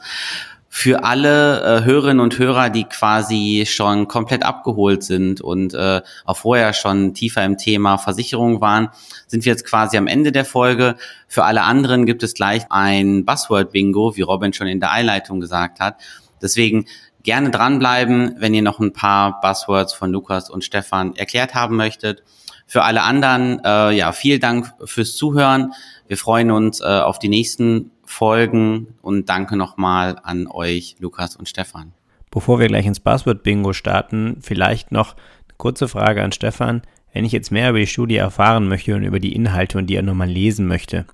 für 0.68 1.02
alle 1.02 1.62
äh, 1.62 1.84
Hörerinnen 1.84 2.20
und 2.20 2.38
Hörer, 2.38 2.68
die 2.68 2.84
quasi 2.84 3.64
schon 3.66 4.06
komplett 4.06 4.44
abgeholt 4.44 5.02
sind 5.02 5.40
und 5.40 5.72
äh, 5.74 6.02
auch 6.24 6.36
vorher 6.36 6.74
schon 6.74 7.14
tiefer 7.14 7.44
im 7.44 7.56
Thema 7.56 7.96
Versicherung 7.96 8.60
waren, 8.60 8.90
sind 9.26 9.44
wir 9.44 9.52
jetzt 9.52 9.64
quasi 9.64 9.96
am 9.96 10.06
Ende 10.06 10.30
der 10.30 10.44
Folge. 10.44 10.96
Für 11.26 11.44
alle 11.44 11.62
anderen 11.62 12.04
gibt 12.04 12.22
es 12.22 12.34
gleich 12.34 12.66
ein 12.70 13.24
Buzzword-Bingo, 13.24 14.16
wie 14.16 14.22
Robin 14.22 14.52
schon 14.52 14.66
in 14.66 14.80
der 14.80 14.90
Einleitung 14.92 15.40
gesagt 15.40 15.80
hat. 15.80 15.96
Deswegen 16.42 16.84
gerne 17.22 17.50
dranbleiben, 17.50 18.36
wenn 18.38 18.54
ihr 18.54 18.62
noch 18.62 18.78
ein 18.78 18.92
paar 18.92 19.40
Buzzwords 19.40 19.94
von 19.94 20.10
Lukas 20.10 20.50
und 20.50 20.64
Stefan 20.64 21.16
erklärt 21.16 21.54
haben 21.54 21.76
möchtet. 21.76 22.22
Für 22.66 22.84
alle 22.84 23.02
anderen, 23.02 23.60
äh, 23.64 23.92
ja, 23.92 24.12
vielen 24.12 24.40
Dank 24.40 24.74
fürs 24.84 25.16
Zuhören. 25.16 25.72
Wir 26.06 26.18
freuen 26.18 26.50
uns 26.50 26.80
äh, 26.80 26.84
auf 26.84 27.18
die 27.18 27.30
nächsten 27.30 27.90
Folgen 28.08 28.94
und 29.02 29.28
danke 29.28 29.56
nochmal 29.56 30.18
an 30.22 30.46
euch, 30.46 30.96
Lukas 30.98 31.36
und 31.36 31.48
Stefan. 31.48 31.92
Bevor 32.30 32.58
wir 32.58 32.66
gleich 32.66 32.86
ins 32.86 33.00
Buzzword-Bingo 33.00 33.72
starten, 33.72 34.38
vielleicht 34.40 34.92
noch 34.92 35.14
eine 35.14 35.54
kurze 35.58 35.88
Frage 35.88 36.22
an 36.22 36.32
Stefan. 36.32 36.82
Wenn 37.12 37.24
ich 37.24 37.32
jetzt 37.32 37.52
mehr 37.52 37.70
über 37.70 37.78
die 37.78 37.86
Studie 37.86 38.16
erfahren 38.16 38.68
möchte 38.68 38.94
und 38.94 39.02
über 39.02 39.20
die 39.20 39.34
Inhalte 39.34 39.78
und 39.78 39.86
die 39.86 39.96
er 39.96 40.02
nochmal 40.02 40.28
lesen 40.28 40.66
möchte, 40.66 41.06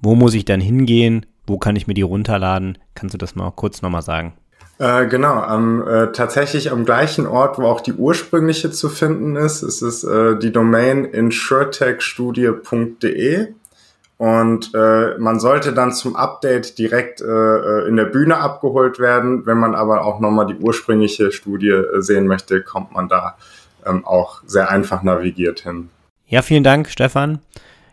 wo 0.00 0.14
muss 0.14 0.34
ich 0.34 0.44
dann 0.44 0.60
hingehen? 0.60 1.26
Wo 1.46 1.58
kann 1.58 1.76
ich 1.76 1.86
mir 1.86 1.94
die 1.94 2.02
runterladen? 2.02 2.78
Kannst 2.94 3.14
du 3.14 3.18
das 3.18 3.34
mal 3.34 3.50
kurz 3.50 3.82
nochmal 3.82 4.02
sagen? 4.02 4.34
Äh, 4.78 5.06
genau, 5.06 5.34
am, 5.34 5.86
äh, 5.86 6.12
tatsächlich 6.12 6.72
am 6.72 6.84
gleichen 6.84 7.26
Ort, 7.26 7.58
wo 7.58 7.66
auch 7.66 7.80
die 7.80 7.94
ursprüngliche 7.94 8.70
zu 8.70 8.88
finden 8.88 9.36
ist, 9.36 9.62
ist 9.62 9.82
es 9.82 10.02
äh, 10.02 10.36
die 10.36 10.52
Domain 10.52 11.04
insurtechstudie.de. 11.04 13.48
Und 14.24 14.70
äh, 14.72 15.18
man 15.18 15.38
sollte 15.38 15.74
dann 15.74 15.92
zum 15.92 16.16
Update 16.16 16.78
direkt 16.78 17.20
äh, 17.20 17.26
äh, 17.26 17.86
in 17.86 17.96
der 17.96 18.06
Bühne 18.06 18.38
abgeholt 18.38 18.98
werden. 18.98 19.44
Wenn 19.44 19.58
man 19.58 19.74
aber 19.74 20.02
auch 20.02 20.18
nochmal 20.18 20.46
die 20.46 20.54
ursprüngliche 20.54 21.30
Studie 21.30 21.68
äh, 21.68 22.00
sehen 22.00 22.26
möchte, 22.26 22.62
kommt 22.62 22.92
man 22.92 23.10
da 23.10 23.36
ähm, 23.84 24.06
auch 24.06 24.40
sehr 24.46 24.70
einfach 24.70 25.02
navigiert 25.02 25.60
hin. 25.60 25.90
Ja, 26.26 26.40
vielen 26.40 26.64
Dank, 26.64 26.88
Stefan. 26.88 27.40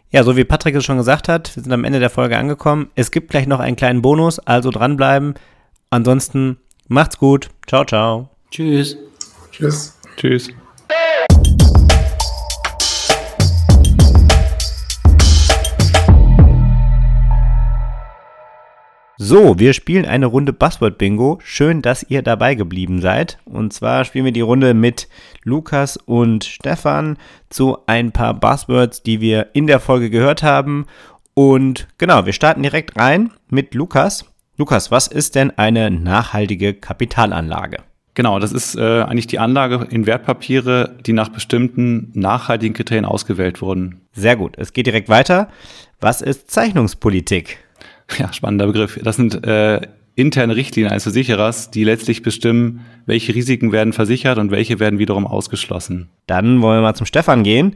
Ja, 0.09 0.23
so 0.23 0.37
wie 0.37 0.45
Patrick 0.45 0.73
es 0.75 0.85
schon 0.85 0.95
gesagt 0.95 1.27
hat, 1.27 1.53
wir 1.53 1.63
sind 1.63 1.73
am 1.73 1.83
Ende 1.83 1.99
der 1.99 2.09
Folge 2.09 2.37
angekommen. 2.37 2.89
Es 2.95 3.11
gibt 3.11 3.29
gleich 3.29 3.45
noch 3.45 3.59
einen 3.59 3.75
kleinen 3.75 4.01
Bonus, 4.01 4.39
also 4.39 4.71
dranbleiben. 4.71 5.33
Ansonsten 5.89 6.59
macht's 6.87 7.17
gut. 7.17 7.49
Ciao, 7.67 7.83
ciao. 7.83 8.29
Tschüss. 8.51 8.95
Tschüss. 9.51 9.99
Tschüss. 10.15 10.47
So, 19.23 19.59
wir 19.59 19.73
spielen 19.73 20.07
eine 20.07 20.25
Runde 20.25 20.51
Buzzword 20.51 20.97
Bingo. 20.97 21.37
Schön, 21.43 21.83
dass 21.83 22.01
ihr 22.09 22.23
dabei 22.23 22.55
geblieben 22.55 23.01
seid. 23.01 23.37
Und 23.45 23.71
zwar 23.71 24.03
spielen 24.03 24.25
wir 24.25 24.31
die 24.31 24.41
Runde 24.41 24.73
mit 24.73 25.07
Lukas 25.43 25.95
und 25.95 26.43
Stefan 26.43 27.17
zu 27.47 27.77
ein 27.85 28.13
paar 28.13 28.33
Buzzwords, 28.33 29.03
die 29.03 29.21
wir 29.21 29.49
in 29.53 29.67
der 29.67 29.79
Folge 29.79 30.09
gehört 30.09 30.41
haben. 30.41 30.87
Und 31.35 31.87
genau, 31.99 32.25
wir 32.25 32.33
starten 32.33 32.63
direkt 32.63 32.97
rein 32.97 33.29
mit 33.47 33.75
Lukas. 33.75 34.25
Lukas, 34.57 34.89
was 34.89 35.05
ist 35.05 35.35
denn 35.35 35.51
eine 35.55 35.91
nachhaltige 35.91 36.73
Kapitalanlage? 36.73 37.77
Genau, 38.15 38.39
das 38.39 38.51
ist 38.51 38.75
äh, 38.75 39.03
eigentlich 39.03 39.27
die 39.27 39.37
Anlage 39.37 39.87
in 39.91 40.07
Wertpapiere, 40.07 40.97
die 41.05 41.13
nach 41.13 41.29
bestimmten 41.29 42.11
nachhaltigen 42.15 42.73
Kriterien 42.73 43.05
ausgewählt 43.05 43.61
wurden. 43.61 44.01
Sehr 44.13 44.35
gut, 44.35 44.57
es 44.57 44.73
geht 44.73 44.87
direkt 44.87 45.09
weiter. 45.09 45.49
Was 45.99 46.23
ist 46.23 46.49
Zeichnungspolitik? 46.49 47.59
Ja, 48.17 48.31
spannender 48.33 48.67
Begriff. 48.67 48.99
Das 49.03 49.15
sind 49.15 49.45
äh, 49.45 49.81
interne 50.15 50.55
Richtlinien 50.55 50.91
eines 50.91 51.03
Versicherers, 51.03 51.71
die 51.71 51.83
letztlich 51.83 52.21
bestimmen, 52.23 52.85
welche 53.05 53.33
Risiken 53.33 53.71
werden 53.71 53.93
versichert 53.93 54.37
und 54.37 54.51
welche 54.51 54.79
werden 54.79 54.99
wiederum 54.99 55.25
ausgeschlossen. 55.25 56.09
Dann 56.27 56.61
wollen 56.61 56.79
wir 56.79 56.81
mal 56.81 56.95
zum 56.95 57.05
Stefan 57.05 57.43
gehen. 57.43 57.75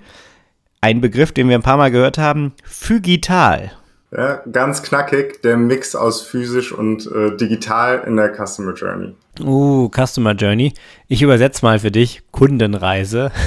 Ein 0.81 1.01
Begriff, 1.01 1.31
den 1.31 1.49
wir 1.49 1.55
ein 1.55 1.63
paar 1.63 1.77
Mal 1.77 1.91
gehört 1.91 2.17
haben, 2.17 2.53
Phygital. 2.63 3.71
Ja, 4.11 4.41
ganz 4.51 4.83
knackig, 4.83 5.41
der 5.41 5.57
Mix 5.57 5.95
aus 5.95 6.21
physisch 6.21 6.71
und 6.71 7.09
äh, 7.11 7.35
digital 7.35 8.03
in 8.05 8.15
der 8.15 8.33
Customer 8.33 8.73
Journey. 8.73 9.15
Uh, 9.41 9.89
Customer 9.89 10.33
Journey. 10.33 10.73
Ich 11.07 11.21
übersetze 11.21 11.65
mal 11.65 11.79
für 11.79 11.91
dich 11.91 12.21
Kundenreise. 12.31 13.31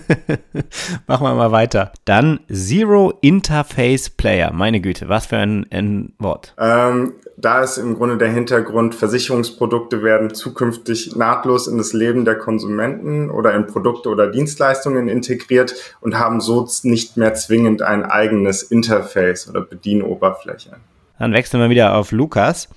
Machen 1.06 1.26
wir 1.26 1.34
mal 1.34 1.52
weiter. 1.52 1.92
Dann 2.04 2.40
Zero 2.50 3.14
Interface 3.20 4.10
Player. 4.10 4.52
Meine 4.52 4.80
Güte, 4.80 5.08
was 5.08 5.26
für 5.26 5.36
ein, 5.36 5.66
ein 5.70 6.12
Wort. 6.18 6.54
Ähm, 6.58 7.14
da 7.36 7.62
ist 7.62 7.78
im 7.78 7.94
Grunde 7.96 8.18
der 8.18 8.28
Hintergrund, 8.28 8.94
Versicherungsprodukte 8.94 10.02
werden 10.02 10.34
zukünftig 10.34 11.16
nahtlos 11.16 11.66
in 11.66 11.78
das 11.78 11.92
Leben 11.92 12.24
der 12.24 12.36
Konsumenten 12.36 13.30
oder 13.30 13.54
in 13.54 13.66
Produkte 13.66 14.08
oder 14.08 14.30
Dienstleistungen 14.30 15.08
integriert 15.08 15.74
und 16.00 16.18
haben 16.18 16.40
so 16.40 16.68
nicht 16.82 17.16
mehr 17.16 17.34
zwingend 17.34 17.82
ein 17.82 18.04
eigenes 18.04 18.62
Interface 18.62 19.48
oder 19.48 19.62
Bedienoberfläche. 19.62 20.76
Dann 21.18 21.32
wechseln 21.32 21.60
wir 21.60 21.70
wieder 21.70 21.96
auf 21.96 22.12
Lukas. 22.12 22.68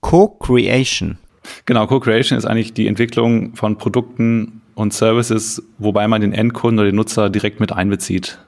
Co-Creation. 0.00 1.18
Genau, 1.66 1.86
Co-Creation 1.86 2.38
ist 2.38 2.44
eigentlich 2.44 2.74
die 2.74 2.86
Entwicklung 2.86 3.54
von 3.54 3.76
Produkten 3.76 4.60
und 4.80 4.94
Services, 4.94 5.62
wobei 5.76 6.08
man 6.08 6.22
den 6.22 6.32
Endkunden 6.32 6.78
oder 6.78 6.90
den 6.90 6.96
Nutzer 6.96 7.28
direkt 7.28 7.60
mit 7.60 7.70
einbezieht. 7.70 8.38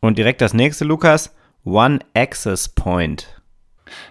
Und 0.00 0.18
direkt 0.18 0.40
das 0.40 0.52
nächste, 0.52 0.84
Lukas, 0.84 1.32
One 1.64 2.00
Access 2.12 2.68
Point. 2.68 3.40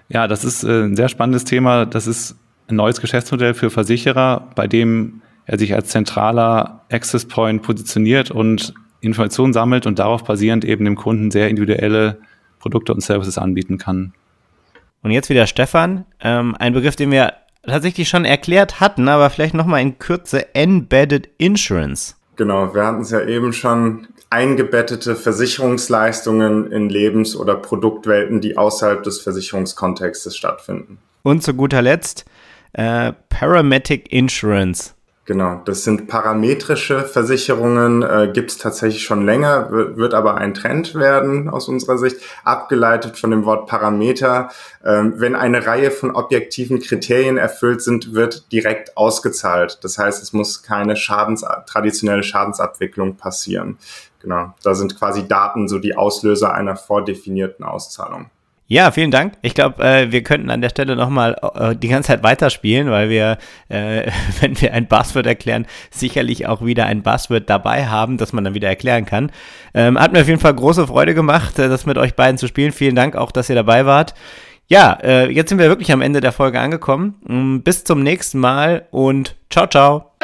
Ja, 0.08 0.30
das 0.30 0.46
ist 0.46 0.64
äh, 0.64 0.84
ein 0.84 0.96
sehr 0.96 1.10
spannendes 1.10 1.44
Thema. 1.44 1.86
Das 1.86 2.08
ist 2.08 2.38
ein 2.70 2.78
neues 2.78 3.02
Geschäftsmodell 3.02 3.54
für 3.54 3.70
Versicherer, 3.70 4.52
bei 4.56 4.68
dem 4.68 5.22
er 5.46 5.60
sich 5.60 5.76
als 5.76 5.90
zentraler 5.90 6.86
Access 6.90 7.26
Point 7.26 7.62
positioniert 7.62 8.32
und 8.32 8.74
Informationen 9.02 9.52
sammelt 9.52 9.86
und 9.86 10.00
darauf 10.00 10.24
basierend 10.24 10.64
eben 10.64 10.86
dem 10.86 10.96
Kunden 10.96 11.30
sehr 11.30 11.50
individuelle 11.50 12.20
Produkte 12.58 12.94
und 12.94 13.02
Services 13.02 13.38
anbieten 13.38 13.78
kann. 13.78 14.14
Und 15.04 15.12
jetzt 15.12 15.30
wieder 15.30 15.46
Stefan, 15.46 16.06
ähm, 16.22 16.56
ein 16.58 16.74
Begriff, 16.74 16.96
den 16.96 17.12
wir 17.12 17.34
tatsächlich 17.66 18.10
schon 18.10 18.26
erklärt 18.26 18.80
hatten, 18.80 19.08
aber 19.08 19.30
vielleicht 19.30 19.54
nochmal 19.54 19.82
in 19.82 20.00
Kürze 20.00 20.54
Embedded 20.56 21.30
Insurance. 21.38 22.16
Genau, 22.36 22.74
wir 22.74 22.86
hatten 22.86 23.02
es 23.02 23.12
ja 23.12 23.22
eben 23.22 23.54
schon 23.54 24.08
eingebettete 24.30 25.16
Versicherungsleistungen 25.16 26.72
in 26.72 26.90
Lebens- 26.90 27.36
oder 27.36 27.56
Produktwelten, 27.56 28.42
die 28.42 28.58
außerhalb 28.58 29.04
des 29.04 29.22
Versicherungskontextes 29.22 30.36
stattfinden. 30.36 30.98
Und 31.24 31.44
zu 31.44 31.54
guter 31.54 31.82
Letzt 31.82 32.26
äh, 32.74 33.14
Parametric 33.30 34.12
Insurance. 34.12 34.94
Genau, 35.28 35.60
das 35.66 35.84
sind 35.84 36.08
parametrische 36.08 37.02
Versicherungen, 37.02 38.04
äh, 38.04 38.30
gibt 38.32 38.52
es 38.52 38.60
tatsächlich 38.60 39.04
schon 39.04 39.26
länger, 39.26 39.72
wird 39.72 40.14
aber 40.14 40.36
ein 40.36 40.54
Trend 40.54 40.94
werden 40.94 41.50
aus 41.50 41.68
unserer 41.68 41.98
Sicht, 41.98 42.18
abgeleitet 42.44 43.18
von 43.18 43.32
dem 43.32 43.44
Wort 43.44 43.66
Parameter. 43.68 44.52
Ähm, 44.86 45.16
wenn 45.18 45.36
eine 45.36 45.66
Reihe 45.66 45.90
von 45.90 46.12
objektiven 46.12 46.80
Kriterien 46.80 47.38
erfüllt 47.38 47.82
sind, 47.82 48.14
wird 48.14 48.52
direkt 48.52 48.98
ausgezahlt. 48.98 49.80
Das 49.82 49.98
heißt, 49.98 50.22
es 50.22 50.32
muss 50.32 50.62
keine 50.62 50.96
Schadens 50.96 51.44
traditionelle 51.66 52.22
Schadensabwicklung 52.22 53.16
passieren. 53.18 53.80
Genau, 54.20 54.54
da 54.62 54.76
sind 54.76 54.96
quasi 54.96 55.28
Daten 55.28 55.68
so 55.68 55.80
die 55.80 55.98
Auslöser 55.98 56.54
einer 56.54 56.76
vordefinierten 56.76 57.66
Auszahlung. 57.66 58.30
Ja, 58.68 58.90
vielen 58.90 59.12
Dank. 59.12 59.34
Ich 59.44 59.54
glaube, 59.54 59.84
äh, 59.84 60.12
wir 60.12 60.24
könnten 60.24 60.50
an 60.50 60.60
der 60.60 60.70
Stelle 60.70 60.96
nochmal 60.96 61.36
äh, 61.54 61.76
die 61.76 61.88
ganze 61.88 62.08
Zeit 62.08 62.24
weiterspielen, 62.24 62.90
weil 62.90 63.10
wir, 63.10 63.38
äh, 63.70 64.10
wenn 64.40 64.60
wir 64.60 64.74
ein 64.74 64.88
Buzzword 64.88 65.28
erklären, 65.28 65.68
sicherlich 65.92 66.48
auch 66.48 66.66
wieder 66.66 66.88
ein 66.88 67.04
Buzzword 67.04 67.48
dabei 67.48 67.86
haben, 67.86 68.18
das 68.18 68.34
man 68.34 68.44
dann 68.44 68.56
wieder 68.56 68.68
erklären 68.68 69.06
kann. 69.06 69.32
Ähm, 69.76 70.00
hat 70.00 70.14
mir 70.14 70.22
auf 70.22 70.28
jeden 70.28 70.40
Fall 70.40 70.56
große 70.56 70.88
Freude 70.88 71.14
gemacht, 71.14 71.60
äh, 71.60 71.70
das 71.70 71.86
mit 71.86 72.00
euch 72.00 72.16
beiden 72.16 72.40
zu 72.40 72.48
spielen. 72.48 72.72
Vielen 72.72 72.96
Dank 72.96 73.16
auch, 73.16 73.32
dass 73.32 73.50
ihr 73.50 73.56
dabei 73.56 73.86
wart. 73.86 74.16
Ja, 74.68 74.98
äh, 75.04 75.30
jetzt 75.30 75.50
sind 75.50 75.60
wir 75.60 75.70
wirklich 75.70 75.92
am 75.92 76.02
Ende 76.02 76.20
der 76.20 76.32
Folge 76.32 76.60
angekommen. 76.60 77.16
Mm, 77.28 77.60
bis 77.60 77.84
zum 77.84 78.02
nächsten 78.02 78.40
Mal 78.40 78.88
und 78.90 79.36
ciao, 79.52 79.68
ciao. 79.68 80.15